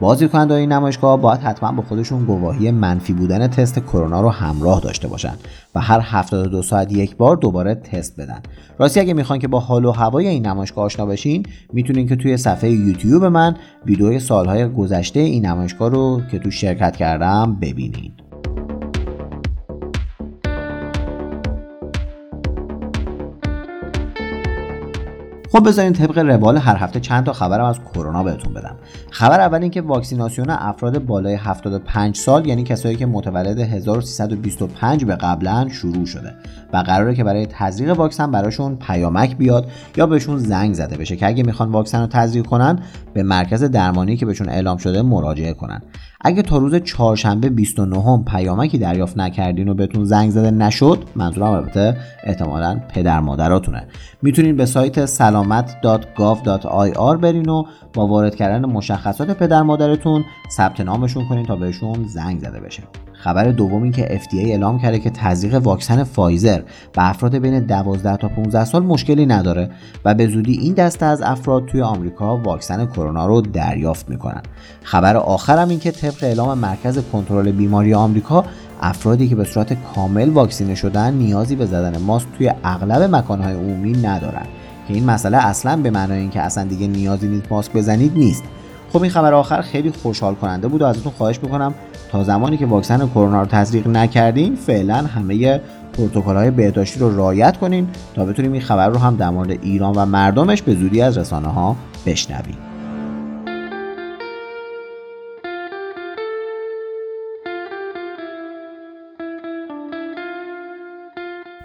بازدید 0.00 0.30
کننده 0.30 0.54
این 0.54 0.72
نمایشگاه 0.72 1.20
باید 1.20 1.40
حتما 1.40 1.72
با 1.72 1.82
خودشون 1.82 2.24
گواهی 2.24 2.70
منفی 2.70 3.12
بودن 3.12 3.46
تست 3.46 3.78
کرونا 3.78 4.20
رو 4.20 4.28
همراه 4.28 4.80
داشته 4.80 5.08
باشن 5.08 5.34
و 5.74 5.80
هر 5.80 6.00
72 6.00 6.62
ساعت 6.62 6.92
یک 6.92 7.16
بار 7.16 7.36
دوباره 7.36 7.74
تست 7.74 8.20
بدن. 8.20 8.42
راستی 8.78 9.00
اگه 9.00 9.14
می‌خوان 9.14 9.38
که 9.38 9.48
با 9.48 9.60
حال 9.60 9.84
و 9.84 9.90
هوای 9.90 10.28
این 10.28 10.46
نمایشگاه 10.46 10.84
آشنا 10.84 11.06
بشین 11.06 11.46
می‌تونین 11.72 12.08
که 12.08 12.16
توی 12.16 12.36
صفحه 12.36 12.70
یوتیوب 12.70 13.24
من 13.24 13.56
ویدیوی 13.86 14.18
سالهای 14.18 14.68
گذشته 14.68 15.20
این 15.20 15.46
نمایشگاه 15.46 15.90
رو 15.90 16.20
که 16.30 16.38
تو 16.38 16.50
شرکت 16.50 16.96
کردم 16.96 17.56
ببینین. 17.60 18.12
خب 25.54 25.68
بذارین 25.68 25.92
طبق 25.92 26.18
روال 26.18 26.56
هر 26.56 26.76
هفته 26.76 27.00
چند 27.00 27.24
تا 27.24 27.32
خبرم 27.32 27.64
از 27.64 27.80
کرونا 27.80 28.22
بهتون 28.22 28.54
بدم. 28.54 28.76
خبر 29.10 29.40
اول 29.40 29.62
این 29.62 29.70
که 29.70 29.80
واکسیناسیون 29.80 30.50
افراد 30.50 31.04
بالای 31.04 31.34
75 31.34 32.16
سال 32.16 32.46
یعنی 32.46 32.62
کسایی 32.62 32.96
که 32.96 33.06
متولد 33.06 33.58
1325 33.58 35.04
به 35.04 35.16
قبلا 35.16 35.68
شروع 35.68 36.06
شده 36.06 36.34
و 36.72 36.76
قراره 36.76 37.14
که 37.14 37.24
برای 37.24 37.46
تزریق 37.46 37.98
واکسن 37.98 38.30
براشون 38.30 38.76
پیامک 38.76 39.36
بیاد 39.36 39.66
یا 39.96 40.06
بهشون 40.06 40.38
زنگ 40.38 40.74
زده 40.74 40.96
بشه 40.96 41.16
که 41.16 41.26
اگه 41.26 41.42
می‌خوان 41.42 41.70
واکسن 41.70 42.00
رو 42.00 42.06
تزریق 42.06 42.46
کنن 42.46 42.78
به 43.14 43.22
مرکز 43.22 43.64
درمانی 43.64 44.16
که 44.16 44.26
بهشون 44.26 44.48
اعلام 44.48 44.76
شده 44.76 45.02
مراجعه 45.02 45.52
کنن. 45.52 45.82
اگه 46.26 46.42
تا 46.42 46.58
روز 46.58 46.74
چهارشنبه 46.74 47.48
29 47.48 48.24
پیامکی 48.26 48.78
دریافت 48.78 49.18
نکردین 49.18 49.68
و 49.68 49.74
بهتون 49.74 50.04
زنگ 50.04 50.30
زده 50.30 50.50
نشد 50.50 51.04
منظورم 51.16 51.50
البته 51.50 51.96
احتمالا 52.24 52.80
پدر 52.88 53.20
مادراتونه. 53.20 53.86
می‌تونین 54.22 54.56
به 54.56 54.66
سایت 54.66 55.06
سلامت.gov.ir 55.06 57.16
برین 57.16 57.48
و 57.48 57.64
با 57.94 58.06
وارد 58.06 58.36
کردن 58.36 58.64
مشخصات 58.64 59.30
پدر 59.30 59.62
مادرتون 59.62 60.24
ثبت 60.50 60.80
نامشون 60.80 61.28
کنین 61.28 61.46
تا 61.46 61.56
بهشون 61.56 62.04
زنگ 62.04 62.38
زده 62.38 62.60
بشه. 62.60 62.82
خبر 63.24 63.50
دوم 63.50 63.82
این 63.82 63.92
که 63.92 64.20
FDA 64.22 64.34
اعلام 64.34 64.78
کرده 64.78 64.98
که 64.98 65.10
تزریق 65.10 65.54
واکسن 65.54 66.04
فایزر 66.04 66.60
به 66.92 67.08
افراد 67.10 67.38
بین 67.38 67.60
12 67.60 68.16
تا 68.16 68.28
15 68.28 68.64
سال 68.64 68.82
مشکلی 68.82 69.26
نداره 69.26 69.70
و 70.04 70.14
به 70.14 70.26
زودی 70.26 70.52
این 70.52 70.74
دسته 70.74 71.06
از 71.06 71.22
افراد 71.22 71.66
توی 71.66 71.82
آمریکا 71.82 72.36
واکسن 72.36 72.86
کرونا 72.86 73.26
رو 73.26 73.40
دریافت 73.40 74.08
می‌کنن. 74.08 74.42
خبر 74.82 75.16
آخرم 75.16 75.68
این 75.68 75.78
که 75.78 75.90
طبق 75.90 76.24
اعلام 76.24 76.58
مرکز 76.58 76.98
کنترل 77.12 77.52
بیماری 77.52 77.94
آمریکا 77.94 78.44
افرادی 78.80 79.28
که 79.28 79.36
به 79.36 79.44
صورت 79.44 79.76
کامل 79.94 80.28
واکسینه 80.28 80.74
شدن 80.74 81.14
نیازی 81.14 81.56
به 81.56 81.66
زدن 81.66 81.98
ماسک 81.98 82.28
توی 82.38 82.52
اغلب 82.64 83.14
مکانهای 83.14 83.54
عمومی 83.54 83.92
ندارن. 83.92 84.46
که 84.88 84.94
این 84.94 85.04
مسئله 85.04 85.36
اصلا 85.36 85.76
به 85.76 85.90
معنای 85.90 86.18
اینکه 86.18 86.40
اصلا 86.40 86.64
دیگه 86.64 86.86
نیازی 86.86 87.28
نیست 87.28 87.52
ماسک 87.52 87.72
بزنید 87.72 88.18
نیست. 88.18 88.42
خب 88.94 89.02
این 89.02 89.10
خبر 89.10 89.34
آخر 89.34 89.60
خیلی 89.60 89.90
خوشحال 89.90 90.34
کننده 90.34 90.68
بود 90.68 90.82
و 90.82 90.84
ازتون 90.84 91.12
خواهش 91.12 91.38
می‌کنم 91.42 91.74
تا 92.10 92.24
زمانی 92.24 92.56
که 92.56 92.66
واکسن 92.66 93.08
کرونا 93.08 93.40
رو 93.40 93.46
تزریق 93.46 93.88
نکردین 93.88 94.56
فعلا 94.56 94.94
همه 94.94 95.60
پروتکل 95.92 96.36
های 96.36 96.50
بهداشتی 96.50 97.00
رو 97.00 97.16
رعایت 97.16 97.56
کنین 97.56 97.88
تا 98.14 98.24
بتونیم 98.24 98.52
این 98.52 98.60
خبر 98.60 98.88
رو 98.88 98.98
هم 98.98 99.16
در 99.16 99.30
مورد 99.30 99.50
ایران 99.50 99.94
و 99.94 100.06
مردمش 100.06 100.62
به 100.62 100.74
زودی 100.74 101.02
از 101.02 101.18
رسانه 101.18 101.48
ها 101.48 101.76
بشنویم. 102.06 102.73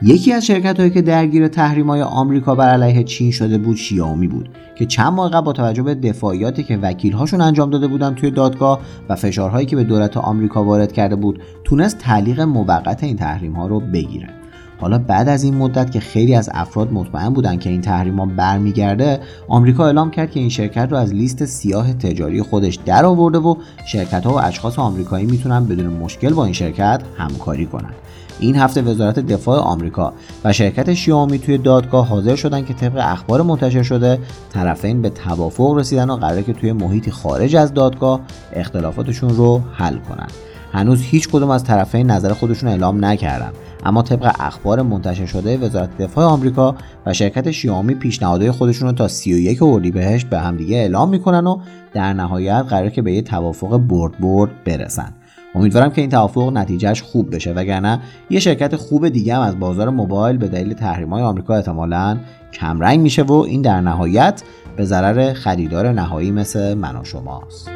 یکی 0.02 0.34
از 0.34 0.46
شرکت 0.46 0.80
هایی 0.80 0.92
که 0.92 1.02
درگیر 1.02 1.48
تحریم 1.48 1.88
های 1.88 2.02
آمریکا 2.02 2.56
بر 2.56 2.70
علیه 2.70 3.04
چین 3.04 3.32
شده 3.32 3.58
بود 3.58 3.78
شیائومی 3.78 4.28
بود 4.28 4.50
که 4.76 4.86
چند 4.86 5.14
ماه 5.14 5.32
قبل 5.32 5.46
با 5.46 5.54
توجه 5.54 5.84
به 5.84 5.96
دفاعیاتی 5.96 6.64
که 6.64 6.78
وکیل 6.78 7.14
هاشون 7.14 7.42
انجام 7.42 7.70
داده 7.70 7.88
بودن 7.88 8.16
توی 8.16 8.32
دادگاه 8.32 8.80
و 9.10 9.16
فشارهایی 9.16 9.66
که 9.66 9.76
به 9.76 9.84
دولت 9.84 10.18
آمریکا 10.18 10.64
وارد 10.64 10.92
کرده 10.92 11.16
بود 11.16 11.42
تونست 11.64 11.98
تعلیق 11.98 12.42
موقت 12.42 13.04
این 13.04 13.16
تحریم 13.16 13.54
ها 13.54 13.68
رو 13.68 13.80
بگیره 13.80 14.30
حالا 14.78 14.98
بعد 14.98 15.30
از 15.30 15.44
این 15.44 15.56
مدت 15.56 15.92
که 15.92 16.00
خیلی 16.00 16.36
از 16.36 16.50
افراد 16.54 16.94
مطمئن 16.94 17.30
بودن 17.30 17.58
که 17.58 17.70
این 17.70 17.82
تحریما 17.82 18.26
برمیگرده 18.26 19.20
آمریکا 19.48 19.86
اعلام 19.86 20.12
کرد 20.12 20.32
که 20.32 20.40
این 20.40 20.50
شرکت 20.50 20.88
رو 20.92 20.98
از 20.98 21.14
لیست 21.14 21.46
سیاه 21.46 21.94
تجاری 21.94 22.42
خودش 22.42 22.76
در 22.76 23.06
آورده 23.06 23.38
و 23.38 23.56
شرکت 23.86 24.26
ها 24.26 24.34
و 24.34 24.40
اشخاص 24.40 24.80
آمریکایی 24.80 25.26
می‌تونن 25.26 25.66
بدون 25.66 25.88
مشکل 25.88 26.34
با 26.34 26.46
این 26.46 26.54
شرکت 26.54 27.02
همکاری 27.18 27.66
کنند. 27.66 27.96
این 28.40 28.56
هفته 28.56 28.82
وزارت 28.82 29.20
دفاع 29.20 29.60
آمریکا 29.60 30.14
و 30.44 30.54
شرکت 30.54 30.94
شیائومی 30.94 31.40
توی 31.40 31.58
دادگاه 31.58 32.08
حاضر 32.08 32.36
شدن 32.36 32.66
که 32.66 32.74
طبق 32.74 32.98
اخبار 32.98 33.42
منتشر 33.42 33.84
شده 33.84 34.20
طرفین 34.54 35.02
به 35.02 35.10
توافق 35.10 35.74
رسیدن 35.74 36.10
و 36.10 36.16
قراره 36.16 36.44
که 36.44 36.54
توی 36.54 36.72
محیطی 36.72 37.12
خارج 37.12 37.56
از 37.56 37.74
دادگاه 37.74 38.20
اختلافاتشون 38.54 39.30
رو 39.30 39.62
حل 39.74 39.98
کنن. 39.98 40.28
هنوز 40.72 41.02
هیچ 41.02 41.30
کدوم 41.30 41.50
از 41.50 41.64
طرفین 41.64 42.12
نظر 42.12 42.34
خودشون 42.34 42.70
اعلام 42.70 43.06
نکردن. 43.06 43.52
اما 43.86 44.02
طبق 44.02 44.32
اخبار 44.40 44.82
منتشر 44.82 45.26
شده 45.26 45.58
وزارت 45.58 45.98
دفاع 45.98 46.26
آمریکا 46.26 46.76
و 47.06 47.14
شرکت 47.14 47.52
شیائومی 47.52 47.96
پیشنهادهای 47.96 48.52
خودشون 48.52 48.88
رو 48.88 48.94
تا 48.94 49.08
31 49.08 49.64
اردیبهشت 49.64 50.28
به 50.28 50.40
همدیگه 50.40 50.78
اعلام 50.78 51.10
می‌کنن 51.10 51.48
و 51.48 51.60
در 51.94 52.14
نهایت 52.14 52.66
قرار 52.70 52.90
که 52.90 53.02
به 53.02 53.14
یه 53.14 53.22
توافق 53.22 53.78
برد 53.78 54.20
برد 54.20 54.64
برسن. 54.64 55.14
امیدوارم 55.56 55.90
که 55.90 56.02
این 56.02 56.10
توافق 56.10 56.52
نتیجهش 56.54 57.02
خوب 57.02 57.36
بشه 57.36 57.54
وگرنه 57.54 58.00
یه 58.30 58.40
شرکت 58.40 58.76
خوب 58.76 59.10
دیگه 59.10 59.36
هم 59.36 59.42
از 59.42 59.60
بازار 59.60 59.90
موبایل 59.90 60.38
به 60.38 60.48
دلیل 60.48 60.78
های 60.78 61.24
آمریکا 61.24 61.56
احتمالا 61.56 62.18
کمرنگ 62.54 63.00
میشه 63.00 63.24
و 63.24 63.34
این 63.34 63.62
در 63.62 63.82
نهایت 63.82 64.44
به 64.76 64.86
ضرر 64.86 65.34
خریدار 65.34 65.92
نهایی 65.92 66.32
مثل 66.32 66.74
من 66.74 66.96
و 66.96 67.04
شماست. 67.04 67.70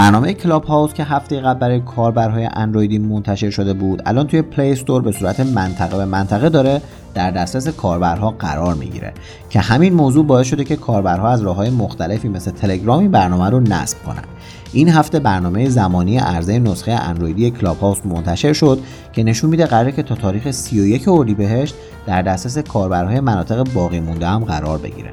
برنامه 0.00 0.32
کلاب 0.32 0.64
هاوس 0.64 0.92
که 0.92 1.04
هفته 1.04 1.40
قبل 1.40 1.58
برای 1.58 1.80
کاربرهای 1.80 2.48
اندرویدی 2.52 2.98
منتشر 2.98 3.50
شده 3.50 3.72
بود 3.72 4.02
الان 4.06 4.26
توی 4.26 4.42
پلی 4.42 4.72
استور 4.72 5.02
به 5.02 5.12
صورت 5.12 5.40
منطقه 5.40 5.96
به 5.96 6.04
منطقه 6.04 6.48
داره 6.48 6.82
در 7.14 7.30
دسترس 7.30 7.68
کاربرها 7.68 8.30
قرار 8.30 8.74
می‌گیره 8.74 9.12
که 9.50 9.60
همین 9.60 9.94
موضوع 9.94 10.26
باعث 10.26 10.46
شده 10.46 10.64
که 10.64 10.76
کاربرها 10.76 11.30
از 11.30 11.42
راه 11.42 11.56
های 11.56 11.70
مختلفی 11.70 12.28
مثل 12.28 12.50
تلگرامی 12.50 13.08
برنامه 13.08 13.50
رو 13.50 13.60
نصب 13.60 13.98
کنند 14.06 14.26
این 14.72 14.88
هفته 14.88 15.18
برنامه 15.18 15.68
زمانی 15.68 16.18
عرضه 16.18 16.58
نسخه 16.58 16.92
اندرویدی 16.92 17.50
Clubhouse 17.50 18.06
منتشر 18.06 18.52
شد 18.52 18.78
که 19.12 19.22
نشون 19.22 19.50
میده 19.50 19.66
قراره 19.66 19.92
که 19.92 20.02
تا 20.02 20.14
تاریخ 20.14 20.50
31 20.50 21.08
اردیبهشت 21.08 21.74
در 22.06 22.22
دسترس 22.22 22.58
کاربرهای 22.58 23.20
مناطق 23.20 23.72
باقی 23.74 24.00
مونده 24.00 24.26
هم 24.26 24.44
قرار 24.44 24.78
بگیره. 24.78 25.10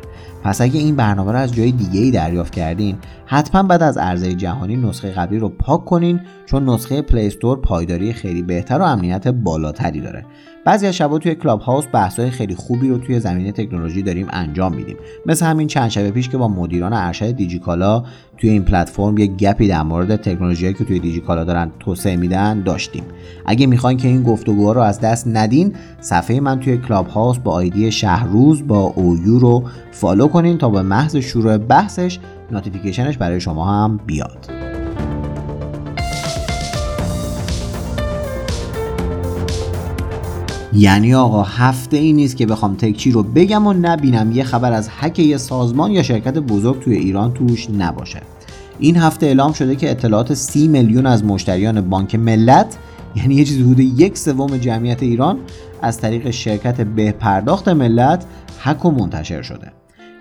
پس 0.48 0.62
اگه 0.62 0.80
این 0.80 0.96
برنامه 0.96 1.32
رو 1.32 1.38
از 1.38 1.54
جای 1.54 1.72
دیگه 1.72 2.00
ای 2.00 2.12
دریافت 2.12 2.54
کردین 2.54 2.98
حتما 3.26 3.64
بعد 3.64 3.84
از 3.84 3.98
عرضه 3.98 4.34
جهانی 4.34 4.76
نسخه 4.76 5.12
قبلی 5.12 5.40
رو 5.40 5.50
پاک 5.50 5.86
کنین 5.86 6.20
چون 6.46 6.70
نسخه 6.70 7.02
Play 7.02 7.28
Store 7.28 7.62
پایداری 7.62 8.14
خیلی 8.14 8.42
بهتر 8.42 8.80
و 8.80 8.82
امنیت 8.82 9.28
بالاتری 9.28 10.02
داره. 10.02 10.26
بعضی 10.68 10.88
از 10.88 10.96
شبا 10.96 11.20
توی 11.20 11.36
Clubhouse 11.36 11.86
بحث‌های 11.94 12.30
خیلی 12.30 12.56
خوبی 12.56 12.90
رو 12.90 12.98
توی 12.98 13.20
زمینه 13.20 13.52
تکنولوژی 13.52 14.02
داریم 14.02 14.28
انجام 14.30 14.74
میدیم. 14.74 14.96
مثل 15.26 15.46
همین 15.46 15.68
چند 15.68 15.90
شب 15.90 16.10
پیش 16.10 16.30
که 16.30 16.38
با 16.38 16.48
مدیران 16.48 16.94
ارشد 16.94 17.32
دیجیکالا 17.32 18.04
توی 18.38 18.50
این 18.50 18.64
پلتفرم 18.64 19.18
یه 19.18 19.28
گپی 19.28 19.68
در 19.68 19.84
مورد 19.84 20.16
تکنولوژی 20.16 20.74
که 20.74 20.84
توی 20.84 21.00
دیجیکالا 21.00 21.44
دارن 21.44 21.72
توسعه 21.80 22.16
میدن 22.16 22.62
داشتیم. 22.62 23.04
اگه 23.46 23.68
می‌خواین 23.68 23.98
که 23.98 24.08
این 24.08 24.24
گفتگوها 24.24 24.72
رو 24.72 24.82
از 24.82 25.00
دست 25.00 25.28
ندین 25.28 25.74
صفحه 26.00 26.40
من 26.40 26.60
توی 26.60 26.78
Clubhouse 26.78 27.38
با 27.38 27.52
ID 27.52 27.92
شهروز 27.92 28.68
با 28.68 28.80
اویو 28.80 29.40
رو 29.40 29.64
follow 29.92 30.28
کنین 30.28 30.58
تا 30.58 30.70
به 30.70 30.82
محض 30.82 31.16
شروع 31.16 31.58
بحثش 31.58 32.20
notification 32.52 33.08
ش 33.08 33.18
برای 33.18 33.40
شما 33.40 33.66
هم 33.66 34.00
بیاد. 34.06 34.77
یعنی 40.74 41.14
آقا 41.14 41.44
هفته 41.44 41.98
ای 41.98 42.14
نیست 42.14 42.38
که 42.38 42.46
بخوام 42.46 42.76
تکچی 42.76 43.12
رو 43.12 43.24
بگم 43.24 43.68
و 43.68 43.74
نبینم. 43.74 44.32
یه 44.32 44.44
خبر 44.44 44.72
از 44.72 44.90
حک 44.90 45.20
یه 45.20 45.38
سازمان 45.38 45.92
یا 45.92 46.04
شرکت 46.04 46.38
بزرگ 46.38 46.80
توی 46.80 46.96
ایران 46.96 47.34
توش 47.34 47.70
نباشه. 47.70 48.22
این 48.80 48.98
هفته 48.98 49.26
اعلام 49.26 49.54
شده 49.54 49.76
که 49.76 49.92
اطلاعات 49.92 50.34
30 50.34 50.68
میلیون 50.68 51.06
از 51.06 51.26
مشتریان 51.26 51.82
بانک 51.82 52.16
ملت 52.16 52.78
یعنی 53.16 53.36
یه 53.36 53.46
چیزی 53.46 53.62
حدود 53.62 53.80
یک 53.80 54.18
سوم 54.18 54.58
جمعیت 54.58 55.04
ایران 55.04 55.40
از 55.82 55.98
طریق 55.98 56.30
شرکت 56.30 56.82
به 56.82 57.12
پرداخت 57.12 57.68
ملت 57.68 58.26
حک 58.60 58.86
و 58.86 58.92
منتشر 58.92 59.42
شده. 59.42 59.72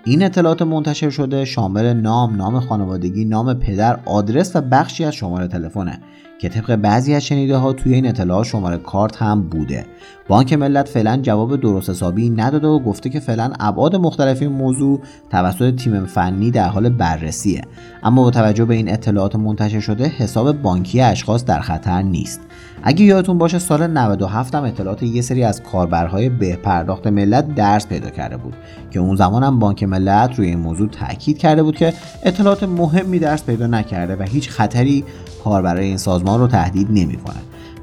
این 0.05 0.23
اطلاعات 0.23 0.61
منتشر 0.61 1.09
شده 1.09 1.45
شامل 1.45 1.93
نام، 1.93 2.35
نام 2.35 2.59
خانوادگی، 2.59 3.25
نام 3.25 3.53
پدر، 3.53 3.99
آدرس 4.05 4.55
و 4.55 4.61
بخشی 4.61 5.03
از 5.03 5.13
شماره 5.13 5.47
تلفنه. 5.47 6.01
که 6.39 6.49
طبق 6.49 6.75
بعضی 6.75 7.13
از 7.13 7.25
شنیده 7.25 7.57
ها 7.57 7.73
توی 7.73 7.93
این 7.93 8.07
اطلاعات 8.07 8.45
شماره 8.45 8.77
کارت 8.77 9.15
هم 9.15 9.41
بوده. 9.41 9.85
بانک 10.27 10.53
ملت 10.53 10.89
فعلا 10.89 11.17
جواب 11.17 11.55
درست 11.55 11.89
حسابی 11.89 12.29
نداده 12.29 12.67
و 12.67 12.79
گفته 12.79 13.09
که 13.09 13.19
فعلا 13.19 13.51
ابعاد 13.59 13.95
مختلف 13.95 14.41
این 14.41 14.51
موضوع 14.51 14.99
توسط 15.29 15.75
تیم 15.75 16.05
فنی 16.05 16.51
در 16.51 16.67
حال 16.67 16.89
بررسیه. 16.89 17.61
اما 18.03 18.23
با 18.23 18.31
توجه 18.31 18.65
به 18.65 18.75
این 18.75 18.93
اطلاعات 18.93 19.35
منتشر 19.35 19.79
شده 19.79 20.07
حساب 20.07 20.61
بانکی 20.61 21.01
اشخاص 21.01 21.45
در 21.45 21.59
خطر 21.59 22.01
نیست. 22.01 22.41
اگه 22.83 23.05
یادتون 23.05 23.37
باشه 23.37 23.59
سال 23.59 23.87
97 23.87 24.55
هم 24.55 24.63
اطلاعات 24.63 25.03
یه 25.03 25.21
سری 25.21 25.43
از 25.43 25.63
کاربرهای 25.63 26.29
به 26.29 26.55
پرداخت 26.55 27.07
ملت 27.07 27.55
درس 27.55 27.87
پیدا 27.87 28.09
کرده 28.09 28.37
بود 28.37 28.53
که 28.91 28.99
اون 28.99 29.15
زمان 29.15 29.43
هم 29.43 29.59
بانک 29.59 29.83
ملت 29.83 30.35
روی 30.35 30.47
این 30.47 30.59
موضوع 30.59 30.89
تاکید 30.89 31.37
کرده 31.37 31.63
بود 31.63 31.75
که 31.75 31.93
اطلاعات 32.23 32.63
مهمی 32.63 33.19
درس 33.19 33.43
پیدا 33.43 33.67
نکرده 33.67 34.15
و 34.15 34.23
هیچ 34.23 34.49
خطری 34.49 35.03
کاربرای 35.47 35.85
این 35.85 35.97
سازمان 35.97 36.39
رو 36.39 36.47
تهدید 36.47 36.87
نمی‌کنه. 36.89 37.35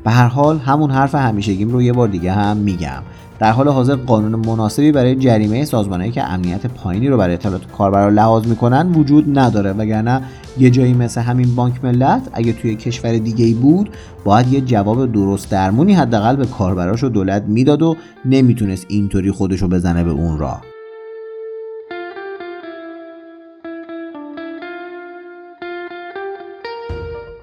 به 0.05 0.11
هر 0.11 0.27
حال 0.27 0.59
همون 0.59 0.91
حرف 0.91 1.15
همیشگیم 1.15 1.71
رو 1.71 1.83
یه 1.83 1.93
بار 1.93 2.09
دیگه 2.09 2.33
هم 2.33 2.57
میگم. 2.57 3.03
در 3.39 3.53
حال 3.53 3.69
حاضر 3.69 3.95
قانون 3.95 4.47
مناسبی 4.47 4.93
برای 4.93 5.15
جریمه 5.15 5.65
سازمانهایی 5.65 6.13
که 6.13 6.25
امنیت 6.25 6.67
پایینی 6.67 7.09
رو 7.09 7.17
برای 7.17 7.35
اطلاعات 7.35 7.67
کاربرا 7.67 8.09
لحاظ 8.09 8.47
می‌کنن 8.47 8.93
وجود 8.93 9.39
نداره. 9.39 9.73
وگرنه 9.73 10.23
یه 10.59 10.71
جایی 10.71 10.95
مثل 10.95 11.21
همین 11.21 11.55
بانک 11.55 11.85
ملت 11.85 12.23
اگه 12.33 12.53
توی 12.53 12.75
کشور 12.75 13.19
دیگه 13.19 13.45
ای 13.45 13.55
بود 13.55 13.91
باید 14.25 14.53
یه 14.53 14.61
جواب 14.61 15.13
درست 15.13 15.51
درمونی 15.51 15.93
حداقل 15.93 16.37
به 16.37 16.47
کاربراش 16.47 17.03
رو 17.03 17.09
دولت 17.09 17.43
می‌داد 17.43 17.83
و 17.83 17.97
نمی‌تونست 18.25 18.87
اینطوری 18.89 19.31
خودشو 19.31 19.69
بزنه 19.69 20.05
به 20.05 20.11
اون 20.11 20.39
راه. 20.39 20.74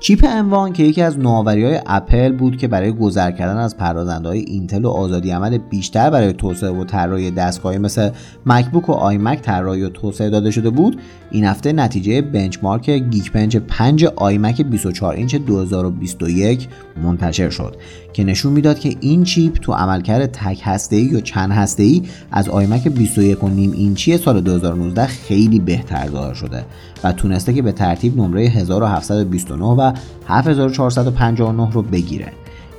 چیپ 0.01 0.25
M1 0.29 0.73
که 0.73 0.83
یکی 0.83 1.01
از 1.01 1.19
نوآوری 1.19 1.65
های 1.65 1.79
اپل 1.85 2.31
بود 2.31 2.57
که 2.57 2.67
برای 2.67 2.91
گذر 2.91 3.31
کردن 3.31 3.57
از 3.57 3.77
پردازنده 3.77 4.29
های 4.29 4.39
Intel 4.39 4.85
و 4.85 4.89
آزادی 4.89 5.31
عمل 5.31 5.57
بیشتر 5.57 6.09
برای 6.09 6.33
توسعه 6.33 6.69
و 6.69 6.83
طراحی 6.83 7.31
دستگاهی 7.31 7.77
مثل 7.77 8.09
MacBook 8.45 8.89
و 8.89 8.91
iMac 8.91 9.41
طراحی 9.41 9.83
و 9.83 9.89
توسعه 9.89 10.29
داده 10.29 10.51
شده 10.51 10.69
بود 10.69 11.01
این 11.31 11.45
هفته 11.45 11.73
نتیجه 11.73 12.21
benchmark 12.21 12.89
Geekbench 12.89 13.57
5 13.57 14.05
iMac 14.05 14.61
24 14.61 15.13
اینچ 15.15 15.35
2021 15.35 16.67
منتشر 17.03 17.49
شد. 17.49 17.75
که 18.13 18.23
نشون 18.23 18.53
می‌داد 18.53 18.79
که 18.79 18.95
این 18.99 19.23
چیپ 19.23 19.53
تو 19.53 19.73
عملکرد 19.73 20.25
تک 20.25 20.61
هسته 20.63 20.95
ای 20.95 21.15
و 21.15 21.21
چند 21.21 21.51
هسته 21.51 21.83
ای 21.83 22.03
از 22.31 22.49
iMac 22.49 22.87
21 22.87 23.43
و 23.43 23.49
نیم 23.49 23.71
اینچی 23.71 24.17
سال 24.17 24.41
2019 24.41 25.05
خیلی 25.05 25.59
بهتر 25.59 26.09
ظاهر 26.09 26.33
شده 26.33 26.65
و 27.03 27.11
تونسته 27.11 27.53
که 27.53 27.61
به 27.61 27.71
ترتیب 27.71 28.17
نمره 28.17 28.41
1729 28.41 29.65
و 29.65 29.91
7459 30.27 31.71
رو 31.71 31.81
بگیره. 31.81 32.31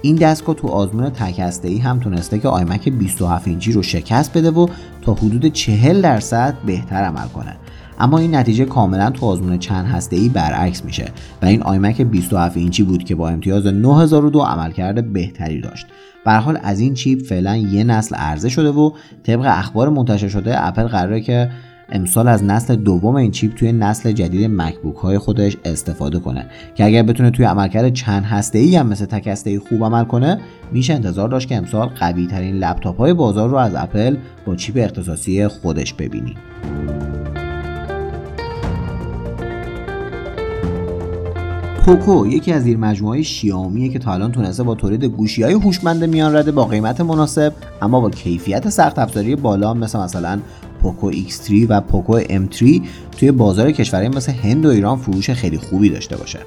این 0.03 0.17
دستگاه 0.17 0.55
تو 0.55 0.69
آزمون 0.69 1.11
تک 1.11 1.53
ای 1.65 1.79
هم 1.79 1.99
تونسته 1.99 2.39
که 2.39 2.49
آیمک 2.49 2.89
27 2.89 3.49
اینچی 3.49 3.73
رو 3.73 3.83
شکست 3.83 4.39
بده 4.39 4.51
و 4.51 4.67
تا 5.03 5.15
حدود 5.15 5.47
40 5.47 6.01
درصد 6.01 6.55
بهتر 6.67 6.97
عمل 6.97 7.29
کنه. 7.29 7.57
اما 8.01 8.19
این 8.19 8.35
نتیجه 8.35 8.65
کاملا 8.65 9.11
تو 9.11 9.27
آزمون 9.27 9.59
چند 9.59 9.87
هسته 9.87 10.17
ای 10.17 10.29
برعکس 10.29 10.85
میشه 10.85 11.05
و 11.43 11.47
این 11.47 11.63
آیمک 11.63 12.03
27 12.03 12.57
اینچی 12.57 12.83
بود 12.83 13.05
که 13.05 13.15
با 13.15 13.29
امتیاز 13.29 13.67
9002 13.67 14.41
عملکرد 14.41 15.13
بهتری 15.13 15.61
داشت. 15.61 15.87
به 16.25 16.33
حال 16.33 16.59
از 16.63 16.81
این 16.81 16.95
چیپ 16.95 17.23
فعلا 17.23 17.57
یه 17.57 17.85
نسل 17.85 18.15
عرضه 18.15 18.49
شده 18.49 18.71
و 18.71 18.91
طبق 19.23 19.45
اخبار 19.47 19.89
منتشر 19.89 20.29
شده 20.29 20.67
اپل 20.67 20.83
قراره 20.83 21.21
که 21.21 21.51
امسال 21.93 22.29
از 22.29 22.45
نسل 22.45 22.77
دوم 22.77 23.15
این 23.17 23.31
چیپ 23.31 23.55
توی 23.55 23.73
نسل 23.73 24.13
جدید 24.13 24.51
مکبوک 24.51 24.97
های 24.97 25.19
خودش 25.19 25.57
استفاده 25.65 26.19
کنه 26.19 26.47
که 26.75 26.85
اگر 26.85 27.03
بتونه 27.03 27.31
توی 27.31 27.45
عملکرد 27.45 27.93
چند 27.93 28.25
هسته 28.25 28.59
ای 28.59 28.77
هم 28.77 28.87
مثل 28.87 29.05
تک 29.05 29.27
هسته 29.27 29.51
ای 29.51 29.59
خوب 29.59 29.85
عمل 29.85 30.05
کنه 30.05 30.41
میشه 30.73 30.95
انتظار 30.95 31.29
داشت 31.29 31.49
که 31.49 31.57
امسال 31.57 31.89
قوی 31.89 32.27
ترین 32.27 32.57
لپتاپ 32.57 32.97
های 32.97 33.13
بازار 33.13 33.49
رو 33.49 33.57
از 33.57 33.75
اپل 33.75 34.17
با 34.47 34.57
چیپ 34.57 34.77
اختصاصی 34.77 35.49
خودش 35.49 35.95
ببینیم. 35.95 36.37
پوکو 41.85 42.27
یکی 42.27 42.53
از 42.53 42.63
زیر 42.63 42.77
مجموعه 42.77 43.23
شیائومیه 43.23 43.89
که 43.89 43.99
تا 43.99 44.13
الان 44.13 44.33
تونسته 44.33 44.63
با 44.63 44.75
تولید 44.75 45.05
گوشی 45.05 45.43
های 45.43 45.53
هوشمند 45.53 46.05
میان 46.05 46.37
رده 46.37 46.53
با 46.53 46.65
قیمت 46.65 47.01
مناسب 47.01 47.53
اما 47.83 48.01
با 48.01 48.11
کیفیت 48.11 48.69
سخت 48.69 48.99
افزاری 48.99 49.37
بالا 49.37 49.75
مثل 49.75 49.99
مثلا 49.99 50.41
Poco 50.83 51.13
X3 51.13 51.67
و 51.69 51.81
Poco 51.81 52.21
M3 52.21 52.81
توی 53.19 53.31
بازار 53.33 53.73
کشورهای 53.73 54.09
مثل 54.09 54.33
هند 54.33 54.67
و 54.67 54.69
ایران 54.69 54.99
فروش 54.99 55.31
خیلی 55.31 55.59
خوبی 55.59 55.89
داشته 55.89 56.17
باشه. 56.17 56.39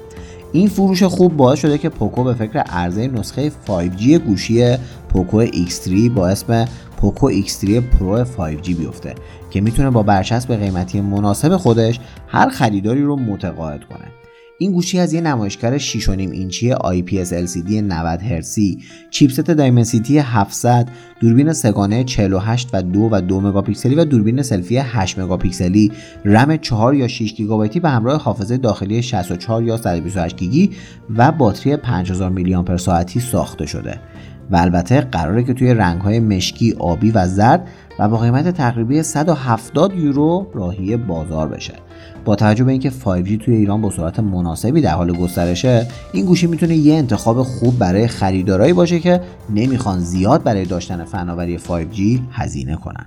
این 0.52 0.68
فروش 0.68 1.02
خوب 1.02 1.36
باعث 1.36 1.58
شده 1.58 1.78
که 1.78 1.88
Poco 1.88 2.24
به 2.24 2.34
فکر 2.34 2.58
عرضه 2.58 3.08
نسخه 3.08 3.50
5G 3.50 4.02
گوشی 4.02 4.76
Poco 5.08 5.46
X3 5.46 6.10
با 6.14 6.28
اسم 6.28 6.64
Poco 6.96 7.30
X3 7.30 7.70
Pro 7.70 8.24
5G 8.24 8.68
بیفته 8.68 9.14
که 9.50 9.60
می‌تونه 9.60 9.90
با 9.90 10.02
برچسب 10.02 10.54
قیمتی 10.54 11.00
مناسب 11.00 11.56
خودش 11.56 12.00
هر 12.28 12.48
خریداری 12.48 13.02
رو 13.02 13.16
متقاعد 13.16 13.84
کنه. 13.84 14.15
این 14.58 14.72
گوشی 14.72 14.98
از 14.98 15.12
یه 15.12 15.20
نمایشگر 15.20 15.78
6.5 15.78 16.08
اینچی 16.18 16.74
IPS 16.74 17.28
LCD 17.28 17.72
90 17.72 18.22
هرتزی، 18.22 18.78
chipset 19.10 19.40
Dimensity 19.40 20.20
700، 20.20 20.88
دوربین 21.20 21.52
سگانه 21.52 22.04
48 22.04 22.70
و 22.72 22.82
2 22.82 23.08
و 23.12 23.20
2 23.20 23.40
مگاپیکسلی 23.40 23.94
و 23.94 24.04
دوربین 24.04 24.42
سلفی 24.42 24.76
8 24.76 25.18
مگاپیکسلی، 25.18 25.92
رم 26.24 26.56
4 26.56 26.94
یا 26.94 27.08
6 27.08 27.34
گیگابایتی 27.34 27.80
به 27.80 27.88
همراه 27.88 28.22
حافظه 28.22 28.56
داخلی 28.56 29.02
64 29.02 29.62
یا 29.62 29.76
128 29.76 30.36
گیگی 30.36 30.70
و 31.16 31.32
باتری 31.32 31.76
5000 31.76 32.30
میلی 32.30 32.54
آمپر 32.54 32.76
ساعتی 32.76 33.20
ساخته 33.20 33.66
شده. 33.66 34.00
و 34.50 34.56
البته 34.56 35.00
قراره 35.00 35.44
که 35.44 35.54
توی 35.54 35.74
رنگ‌های 35.74 36.20
مشکی، 36.20 36.72
آبی 36.72 37.10
و 37.10 37.26
زرد 37.26 37.68
و 37.98 38.08
با 38.08 38.16
قیمت 38.16 38.48
تقریبی 38.48 39.02
170 39.02 39.94
یورو 39.94 40.46
راهی 40.54 40.96
بازار 40.96 41.48
بشه. 41.48 41.74
با 42.24 42.36
توجه 42.36 42.64
به 42.64 42.72
اینکه 42.72 42.90
5G 42.90 43.44
توی 43.44 43.56
ایران 43.56 43.80
با 43.80 43.90
سرعت 43.90 44.20
مناسبی 44.20 44.80
در 44.80 44.94
حال 44.94 45.12
گسترشه 45.12 45.86
این 46.12 46.26
گوشی 46.26 46.46
می‌تونه 46.46 46.76
یه 46.76 46.94
انتخاب 46.94 47.42
خوب 47.42 47.78
برای 47.78 48.06
خریدارایی 48.08 48.72
باشه 48.72 49.00
که 49.00 49.20
نمی‌خوان 49.50 50.00
زیاد 50.00 50.42
برای 50.42 50.64
داشتن 50.64 51.04
فناوری 51.04 51.58
5G 51.58 52.00
هزینه 52.32 52.76
کنن 52.76 53.06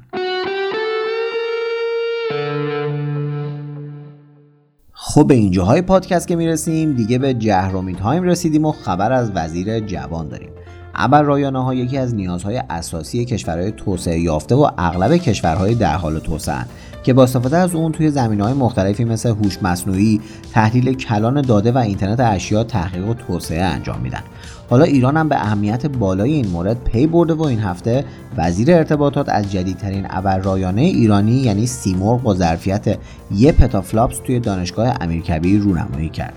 خب 4.93 5.27
به 5.27 5.33
اینجاهای 5.33 5.81
پادکست 5.81 6.27
که 6.27 6.35
می‌رسیم 6.35 6.93
دیگه 6.93 7.17
به 7.17 7.33
جهرومی 7.33 7.95
تایم 7.95 8.23
رسیدیم 8.23 8.65
و 8.65 8.71
خبر 8.71 9.11
از 9.11 9.31
وزیر 9.35 9.79
جوان 9.79 10.29
داریم 10.29 10.49
ابر 11.01 11.21
رایانه 11.21 11.63
ها 11.63 11.73
یکی 11.73 11.97
از 11.97 12.15
نیازهای 12.15 12.61
اساسی 12.69 13.25
کشورهای 13.25 13.71
توسعه 13.71 14.19
یافته 14.19 14.55
و 14.55 14.69
اغلب 14.77 15.17
کشورهای 15.17 15.75
در 15.75 15.95
حال 15.95 16.19
توسعه 16.19 16.65
که 17.03 17.13
با 17.13 17.23
استفاده 17.23 17.57
از 17.57 17.75
اون 17.75 17.91
توی 17.91 18.11
زمین 18.11 18.41
های 18.41 18.53
مختلفی 18.53 19.03
مثل 19.03 19.29
هوش 19.29 19.63
مصنوعی، 19.63 20.21
تحلیل 20.53 20.93
کلان 20.93 21.41
داده 21.41 21.71
و 21.71 21.77
اینترنت 21.77 22.19
اشیا 22.19 22.63
تحقیق 22.63 23.07
و 23.07 23.13
توسعه 23.13 23.63
انجام 23.63 23.99
میدن. 24.01 24.21
حالا 24.69 24.83
ایران 24.83 25.17
هم 25.17 25.29
به 25.29 25.35
اهمیت 25.35 25.85
بالای 25.85 26.33
این 26.33 26.47
مورد 26.47 26.83
پی 26.83 27.07
برده 27.07 27.33
و 27.33 27.43
این 27.43 27.59
هفته 27.59 28.05
وزیر 28.37 28.71
ارتباطات 28.71 29.29
از 29.29 29.51
جدیدترین 29.51 30.05
ابررایانه 30.09 30.81
ایرانی 30.81 31.31
یعنی 31.31 31.67
سیمرغ 31.67 32.21
با 32.21 32.35
ظرفیت 32.35 32.97
یه 33.35 33.51
پتافلاپس 33.51 34.17
توی 34.17 34.39
دانشگاه 34.39 34.93
امیرکبیر 35.01 35.61
رونمایی 35.61 36.09
کرد. 36.09 36.33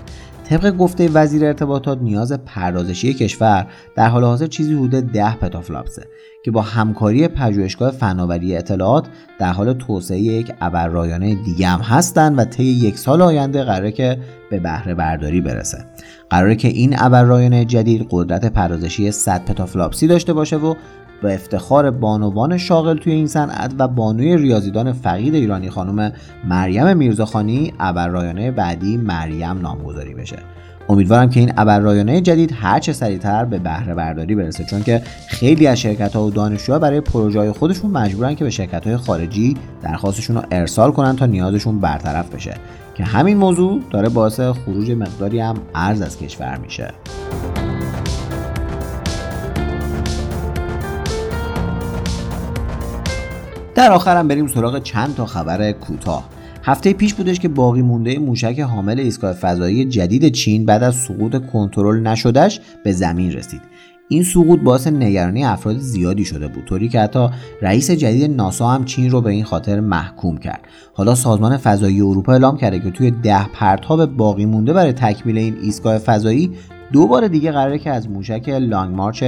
طبق 0.49 0.77
گفته 0.77 1.09
وزیر 1.09 1.45
ارتباطات 1.45 2.01
نیاز 2.01 2.33
پردازشی 2.33 3.13
کشور 3.13 3.67
در 3.95 4.07
حال 4.07 4.23
حاضر 4.23 4.47
چیزی 4.47 4.73
حدود 4.73 5.11
10 5.11 5.35
پتافلاپسه 5.35 6.07
که 6.43 6.51
با 6.51 6.61
همکاری 6.61 7.27
پژوهشگاه 7.27 7.91
فناوری 7.91 8.57
اطلاعات 8.57 9.05
در 9.39 9.51
حال 9.51 9.73
توسعه 9.73 10.19
یک 10.19 10.53
ابررایانه 10.61 11.35
دیگه 11.35 11.67
هم 11.67 11.79
هستند 11.79 12.39
و 12.39 12.45
طی 12.45 12.63
یک 12.63 12.97
سال 12.97 13.21
آینده 13.21 13.63
قراره 13.63 13.91
که 13.91 14.17
به 14.49 14.59
بهره 14.59 14.95
برداری 14.95 15.41
برسه. 15.41 15.77
قراره 16.29 16.55
که 16.55 16.67
این 16.67 16.95
ابررایانه 16.97 17.65
جدید 17.65 18.07
قدرت 18.11 18.45
پردازشی 18.45 19.11
100 19.11 19.45
پتافلاپسی 19.45 20.07
داشته 20.07 20.33
باشه 20.33 20.57
و 20.57 20.75
به 21.21 21.33
افتخار 21.33 21.91
بانوان 21.91 22.57
شاغل 22.57 22.97
توی 22.97 23.13
این 23.13 23.27
صنعت 23.27 23.73
و 23.79 23.87
بانوی 23.87 24.37
ریاضیدان 24.37 24.93
فقید 24.93 25.35
ایرانی 25.35 25.69
خانم 25.69 26.13
مریم 26.47 26.97
میرزاخانی 26.97 27.73
ابررایانه 27.79 28.51
بعدی 28.51 28.97
مریم 28.97 29.59
نامگذاری 29.61 30.13
بشه. 30.13 30.37
امیدوارم 30.89 31.29
که 31.29 31.39
این 31.39 31.53
ابررایانه 31.57 32.21
جدید 32.21 32.55
هر 32.55 32.79
چه 32.79 32.93
سریعتر 32.93 33.45
به 33.45 33.59
بهره 33.59 33.95
برداری 33.95 34.35
برسه 34.35 34.63
چون 34.63 34.83
که 34.83 35.01
خیلی 35.27 35.67
از 35.67 35.79
شرکت 35.79 36.15
ها 36.15 36.23
و 36.23 36.31
دانشجوها 36.31 36.79
برای 36.79 37.01
پروژه 37.01 37.53
خودشون 37.53 37.91
مجبورن 37.91 38.35
که 38.35 38.43
به 38.43 38.49
شرکت 38.49 38.87
های 38.87 38.97
خارجی 38.97 39.57
درخواستشون 39.81 40.35
رو 40.35 40.41
ارسال 40.51 40.91
کنن 40.91 41.15
تا 41.15 41.25
نیازشون 41.25 41.79
برطرف 41.79 42.35
بشه. 42.35 42.53
که 42.95 43.03
همین 43.03 43.37
موضوع 43.37 43.81
داره 43.91 44.09
باعث 44.09 44.39
خروج 44.39 44.91
مقداری 44.91 45.39
هم 45.39 45.55
ارز 45.75 46.01
از 46.01 46.17
کشور 46.17 46.57
میشه. 46.57 46.93
در 53.75 53.91
آخرم 53.91 54.27
بریم 54.27 54.47
سراغ 54.47 54.83
چند 54.83 55.15
تا 55.15 55.25
خبر 55.25 55.71
کوتاه. 55.71 56.29
هفته 56.63 56.93
پیش 56.93 57.13
بودش 57.13 57.39
که 57.39 57.47
باقی 57.47 57.81
مونده 57.81 58.19
موشک 58.19 58.59
حامل 58.59 58.99
ایستگاه 58.99 59.33
فضایی 59.33 59.85
جدید 59.85 60.27
چین 60.27 60.65
بعد 60.65 60.83
از 60.83 60.95
سقوط 60.95 61.45
کنترل 61.51 61.99
نشدهش 61.99 62.59
به 62.83 62.91
زمین 62.91 63.31
رسید. 63.31 63.61
این 64.09 64.23
سقوط 64.23 64.59
باعث 64.59 64.87
نگرانی 64.87 65.45
افراد 65.45 65.77
زیادی 65.77 66.25
شده 66.25 66.47
بود 66.47 66.65
طوری 66.65 66.89
که 66.89 66.99
حتی 66.99 67.29
رئیس 67.61 67.91
جدید 67.91 68.31
ناسا 68.31 68.67
هم 68.67 68.85
چین 68.85 69.11
رو 69.11 69.21
به 69.21 69.29
این 69.29 69.43
خاطر 69.43 69.79
محکوم 69.79 70.37
کرد. 70.37 70.61
حالا 70.93 71.15
سازمان 71.15 71.57
فضایی 71.57 72.01
اروپا 72.01 72.31
اعلام 72.31 72.57
کرده 72.57 72.79
که 72.79 72.91
توی 72.91 73.11
ده 73.11 73.47
پرتاب 73.47 74.05
باقی 74.05 74.45
مونده 74.45 74.73
برای 74.73 74.93
تکمیل 74.93 75.37
این 75.37 75.57
ایستگاه 75.61 75.97
فضایی 75.97 76.51
دو 76.93 77.07
بار 77.07 77.27
دیگه 77.27 77.51
قراره 77.51 77.79
که 77.79 77.91
از 77.91 78.09
موشک 78.09 78.49
لانگ 78.49 78.95
مارچ 78.95 79.23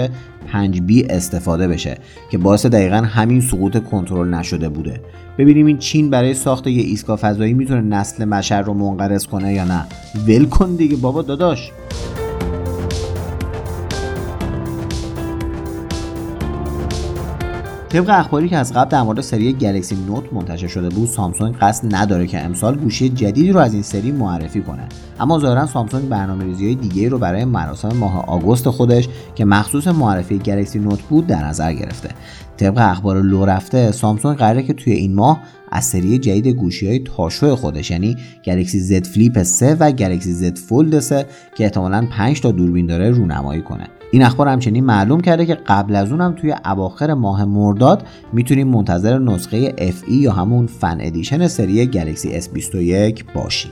5B 0.53 1.05
استفاده 1.09 1.67
بشه 1.67 1.97
که 2.31 2.37
باعث 2.37 2.65
دقیقا 2.65 2.95
همین 2.95 3.41
سقوط 3.41 3.83
کنترل 3.83 4.33
نشده 4.33 4.69
بوده. 4.69 5.01
ببینیم 5.37 5.65
این 5.65 5.77
چین 5.77 6.09
برای 6.09 6.33
ساخت 6.33 6.67
یه 6.67 6.83
ایستگاه 6.83 7.17
فضایی 7.17 7.53
می‌تونه 7.53 7.81
نسل 7.81 8.25
بشر 8.25 8.61
رو 8.61 8.73
منقرض 8.73 9.27
کنه 9.27 9.53
یا 9.53 9.65
نه. 9.65 9.85
ول 10.27 10.45
کن 10.45 10.75
دیگه 10.75 10.95
بابا 10.95 11.21
داداش. 11.21 11.71
طبق 17.89 18.09
اخباری 18.09 18.49
که 18.49 18.57
از 18.57 18.73
قبل 18.73 18.89
در 18.89 19.01
مورد 19.01 19.21
سری 19.21 19.53
گلکسی 19.53 19.95
نوت 20.07 20.33
منتشر 20.33 20.67
شده 20.67 20.89
بود 20.89 21.07
سامسونگ 21.07 21.55
قصد 21.55 21.95
نداره 21.95 22.27
که 22.27 22.39
امسال 22.39 22.75
گوشی 22.75 23.09
جدیدی 23.09 23.51
رو 23.51 23.59
از 23.59 23.73
این 23.73 23.83
سری 23.83 24.11
معرفی 24.11 24.61
کنه. 24.61 24.87
اما 25.19 25.39
ظاهرا 25.39 25.65
سامسونگ 25.65 26.09
برنامه‌ریزی 26.09 26.65
های 26.65 26.75
دیگه 26.75 27.09
رو 27.09 27.17
برای 27.17 27.45
مراسم 27.45 27.97
ماه 27.97 28.25
آگوست 28.25 28.69
خودش 28.69 29.09
که 29.35 29.45
مخصوص 29.45 29.87
معرفی 29.87 30.37
گلکسی 30.37 30.79
نوت 30.79 31.01
بود 31.01 31.27
در 31.27 31.45
نظر 31.45 31.73
گرفته. 31.73 32.09
طبق 32.57 32.77
اخبار 32.77 33.21
لو 33.21 33.45
رفته 33.45 33.91
سامسونگ 33.91 34.37
قراره 34.37 34.63
که 34.63 34.73
توی 34.73 34.93
این 34.93 35.15
ماه 35.15 35.41
از 35.71 35.85
سری 35.85 36.17
جدید 36.17 36.47
گوشی 36.47 36.87
های 36.87 36.99
تاشو 36.99 37.55
خودش 37.55 37.91
یعنی 37.91 38.17
Galaxy 38.45 38.79
Z 38.79 39.05
Flip 39.05 39.43
3 39.43 39.75
و 39.79 39.91
Galaxy 39.91 40.33
Z 40.33 40.57
Fold 40.57 40.99
3 40.99 41.25
که 41.55 41.63
احتمالا 41.63 42.07
5 42.11 42.41
تا 42.41 42.51
دوربین 42.51 42.85
داره 42.85 43.09
رونمایی 43.09 43.61
کنه. 43.61 43.87
این 44.15 44.23
اخبار 44.23 44.47
همچنین 44.47 44.85
معلوم 44.85 45.21
کرده 45.21 45.45
که 45.45 45.55
قبل 45.55 45.95
از 45.95 46.11
اون 46.11 46.21
هم 46.21 46.33
توی 46.33 46.55
اواخر 46.65 47.13
ماه 47.13 47.45
مرداد 47.45 48.07
می‌تونیم 48.33 48.67
منتظر 48.67 49.19
نسخه 49.19 49.71
FE 49.71 50.11
یا 50.11 50.31
همون 50.31 50.67
Fan 50.67 50.97
Edition 51.01 51.47
سری 51.47 51.85
Galaxy 51.85 52.41
S21 52.41 53.23
باشیم. 53.33 53.71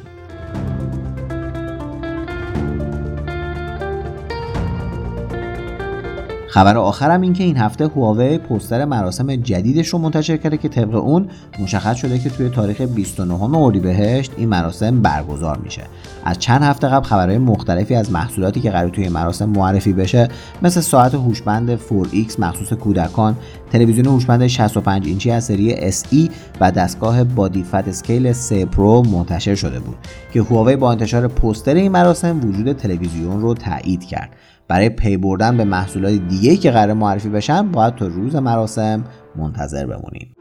خبر 6.54 6.78
آخرم 6.78 7.22
این 7.22 7.34
که 7.34 7.44
این 7.44 7.58
هفته 7.58 7.88
Huawei 7.88 8.38
پوستر 8.38 8.86
مراسم 8.86 9.36
جدیدش 9.36 9.88
رو 9.88 10.00
منتشر 10.00 10.38
کرده 10.38 10.58
که 10.58 10.70
طبق 10.70 10.96
اون 10.96 11.30
مشخص 11.60 11.98
شده 11.98 12.20
که 12.20 12.30
توی 12.30 12.50
تاریخ 12.50 12.82
29 12.82 13.58
اردیبهشت 13.58 14.32
این 14.38 14.50
مراسم 14.50 15.02
برگزار 15.02 15.58
میشه. 15.58 15.82
از 16.26 16.40
چند 16.40 16.62
هفته 16.62 16.88
قبل 16.88 17.06
خبرهای 17.06 17.38
مختلفی 17.38 17.96
از 17.96 18.12
محصولاتی 18.12 18.62
که 18.62 18.72
قرار 18.72 18.90
توی 18.90 19.10
مراسم 19.10 19.50
معرفی 19.50 19.94
بشه 19.94 20.28
مثل 20.62 20.82
ساعت 20.82 21.16
هوشمند 21.16 21.80
4X 21.80 22.40
مخصوص 22.40 22.74
کودکان 22.74 23.36
تلویزیون 23.72 24.06
هوشمند 24.06 24.48
65 24.48 25.08
اینچی 25.08 25.32
از 25.32 25.44
سری 25.44 25.92
SE 25.92 26.32
و 26.62 26.72
دستگاه 26.72 27.24
Body 27.24 27.64
Fat 27.64 27.88
Scale 27.88 28.34
3 28.34 28.66
Pro 28.66 29.04
منتشر 29.04 29.56
شده 29.56 29.80
بود 29.80 29.98
که 30.34 30.42
Huawei 30.42 30.76
با 30.76 30.92
انتشار 30.92 31.28
پوستر 31.28 31.74
این 31.74 31.92
مراسم 31.92 32.40
وجود 32.50 32.74
تلویزیون 32.74 33.42
رو 33.42 33.54
تایید 33.54 34.06
کرد. 34.06 34.30
برای 34.68 34.90
پی 34.90 35.18
بردن 35.18 35.58
به 35.58 35.64
محصولات 35.64 36.14
دیگه 36.14 36.58
که 36.58 36.72
قرار 36.72 36.94
معرفی 36.94 37.30
بشن 37.30 37.72
باید 37.72 37.96
تا 37.96 38.08
روز 38.08 38.36
مراسم 38.36 39.04
منتظر 39.36 39.86
بمونیم. 39.86 40.36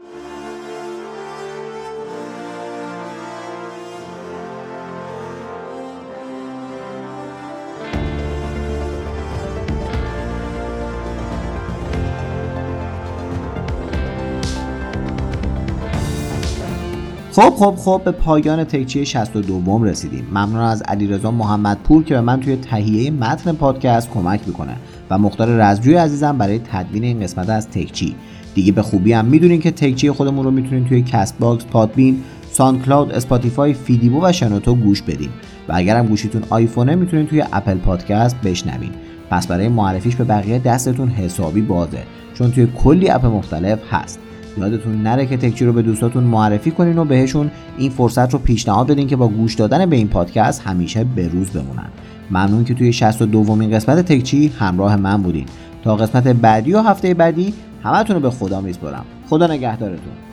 خب 17.35 17.53
خب 17.55 17.75
خب 17.77 18.01
به 18.05 18.11
پایان 18.11 18.63
تکچی 18.63 19.05
62 19.05 19.85
رسیدیم. 19.85 20.27
ممنون 20.29 20.61
از 20.61 20.81
علیرضا 20.81 21.31
محمدپور 21.31 22.03
که 22.03 22.13
به 22.13 22.21
من 22.21 22.39
توی 22.39 22.55
تهیه 22.55 23.11
متن 23.11 23.53
پادکست 23.53 24.09
کمک 24.09 24.41
می‌کنه 24.47 24.75
و 25.09 25.17
مختار 25.17 25.47
رزجوی 25.47 25.95
عزیزم 25.95 26.37
برای 26.37 26.59
تدوین 26.59 27.03
این 27.03 27.19
قسمت 27.19 27.49
از 27.49 27.69
تکچی 27.69 28.15
دیگه 28.55 28.71
به 28.71 28.81
خوبی 28.81 29.13
هم 29.13 29.25
می‌دونین 29.25 29.61
که 29.61 29.71
تکچی 29.71 30.11
خودمون 30.11 30.45
رو 30.45 30.51
می‌تونین 30.51 30.85
توی 30.85 31.01
Castbox 31.01 31.65
Podbean 31.65 32.23
SoundCloud 32.51 33.11
Spotify 33.11 33.73
فیدیبو 33.73 34.25
و 34.25 34.31
شنوتو 34.31 34.75
گوش 34.75 35.01
بدین. 35.01 35.29
و 35.67 35.73
اگر 35.75 35.97
هم 35.97 36.05
گوشیتون 36.05 36.43
آیفونه 36.49 36.95
می‌تونین 36.95 37.27
توی 37.27 37.43
Apple 37.53 37.77
Podcast 37.77 38.35
بشنوین. 38.41 38.91
پس 39.29 39.47
برای 39.47 39.67
معرفیش 39.67 40.15
به 40.15 40.23
بقیه 40.23 40.59
دستتون 40.59 41.09
حسابی 41.09 41.61
بازه 41.61 42.03
چون 42.33 42.51
توی 42.51 42.67
کلی 42.83 43.09
app 43.09 43.25
مختلف 43.25 43.79
هست. 43.91 44.19
یادتون 44.57 45.03
نره 45.03 45.25
که 45.25 45.37
تکچی 45.37 45.65
رو 45.65 45.73
به 45.73 45.81
دوستاتون 45.81 46.23
معرفی 46.23 46.71
کنین 46.71 46.97
و 46.97 47.05
بهشون 47.05 47.51
این 47.77 47.89
فرصت 47.89 48.33
رو 48.33 48.39
پیشنهاد 48.39 48.87
بدین 48.87 49.07
که 49.07 49.15
با 49.15 49.27
گوش 49.27 49.55
دادن 49.55 49.85
به 49.85 49.95
این 49.95 50.07
پادکست 50.07 50.61
همیشه 50.61 51.03
به 51.03 51.27
روز 51.27 51.49
بمونن. 51.49 51.89
ممنون 52.31 52.63
که 52.63 52.73
توی 52.73 52.93
62 52.93 53.31
دومین 53.31 53.71
قسمت 53.71 54.05
تکچی 54.05 54.47
همراه 54.59 54.95
من 54.95 55.21
بودین. 55.23 55.45
تا 55.83 55.95
قسمت 55.95 56.27
بعدی 56.27 56.73
و 56.73 56.81
هفته 56.81 57.13
بعدی 57.13 57.53
همتون 57.83 58.15
رو 58.15 58.21
به 58.21 58.29
خدا 58.29 58.61
میسپرم 58.61 59.05
خدا 59.29 59.47
نگهدارتون. 59.47 60.32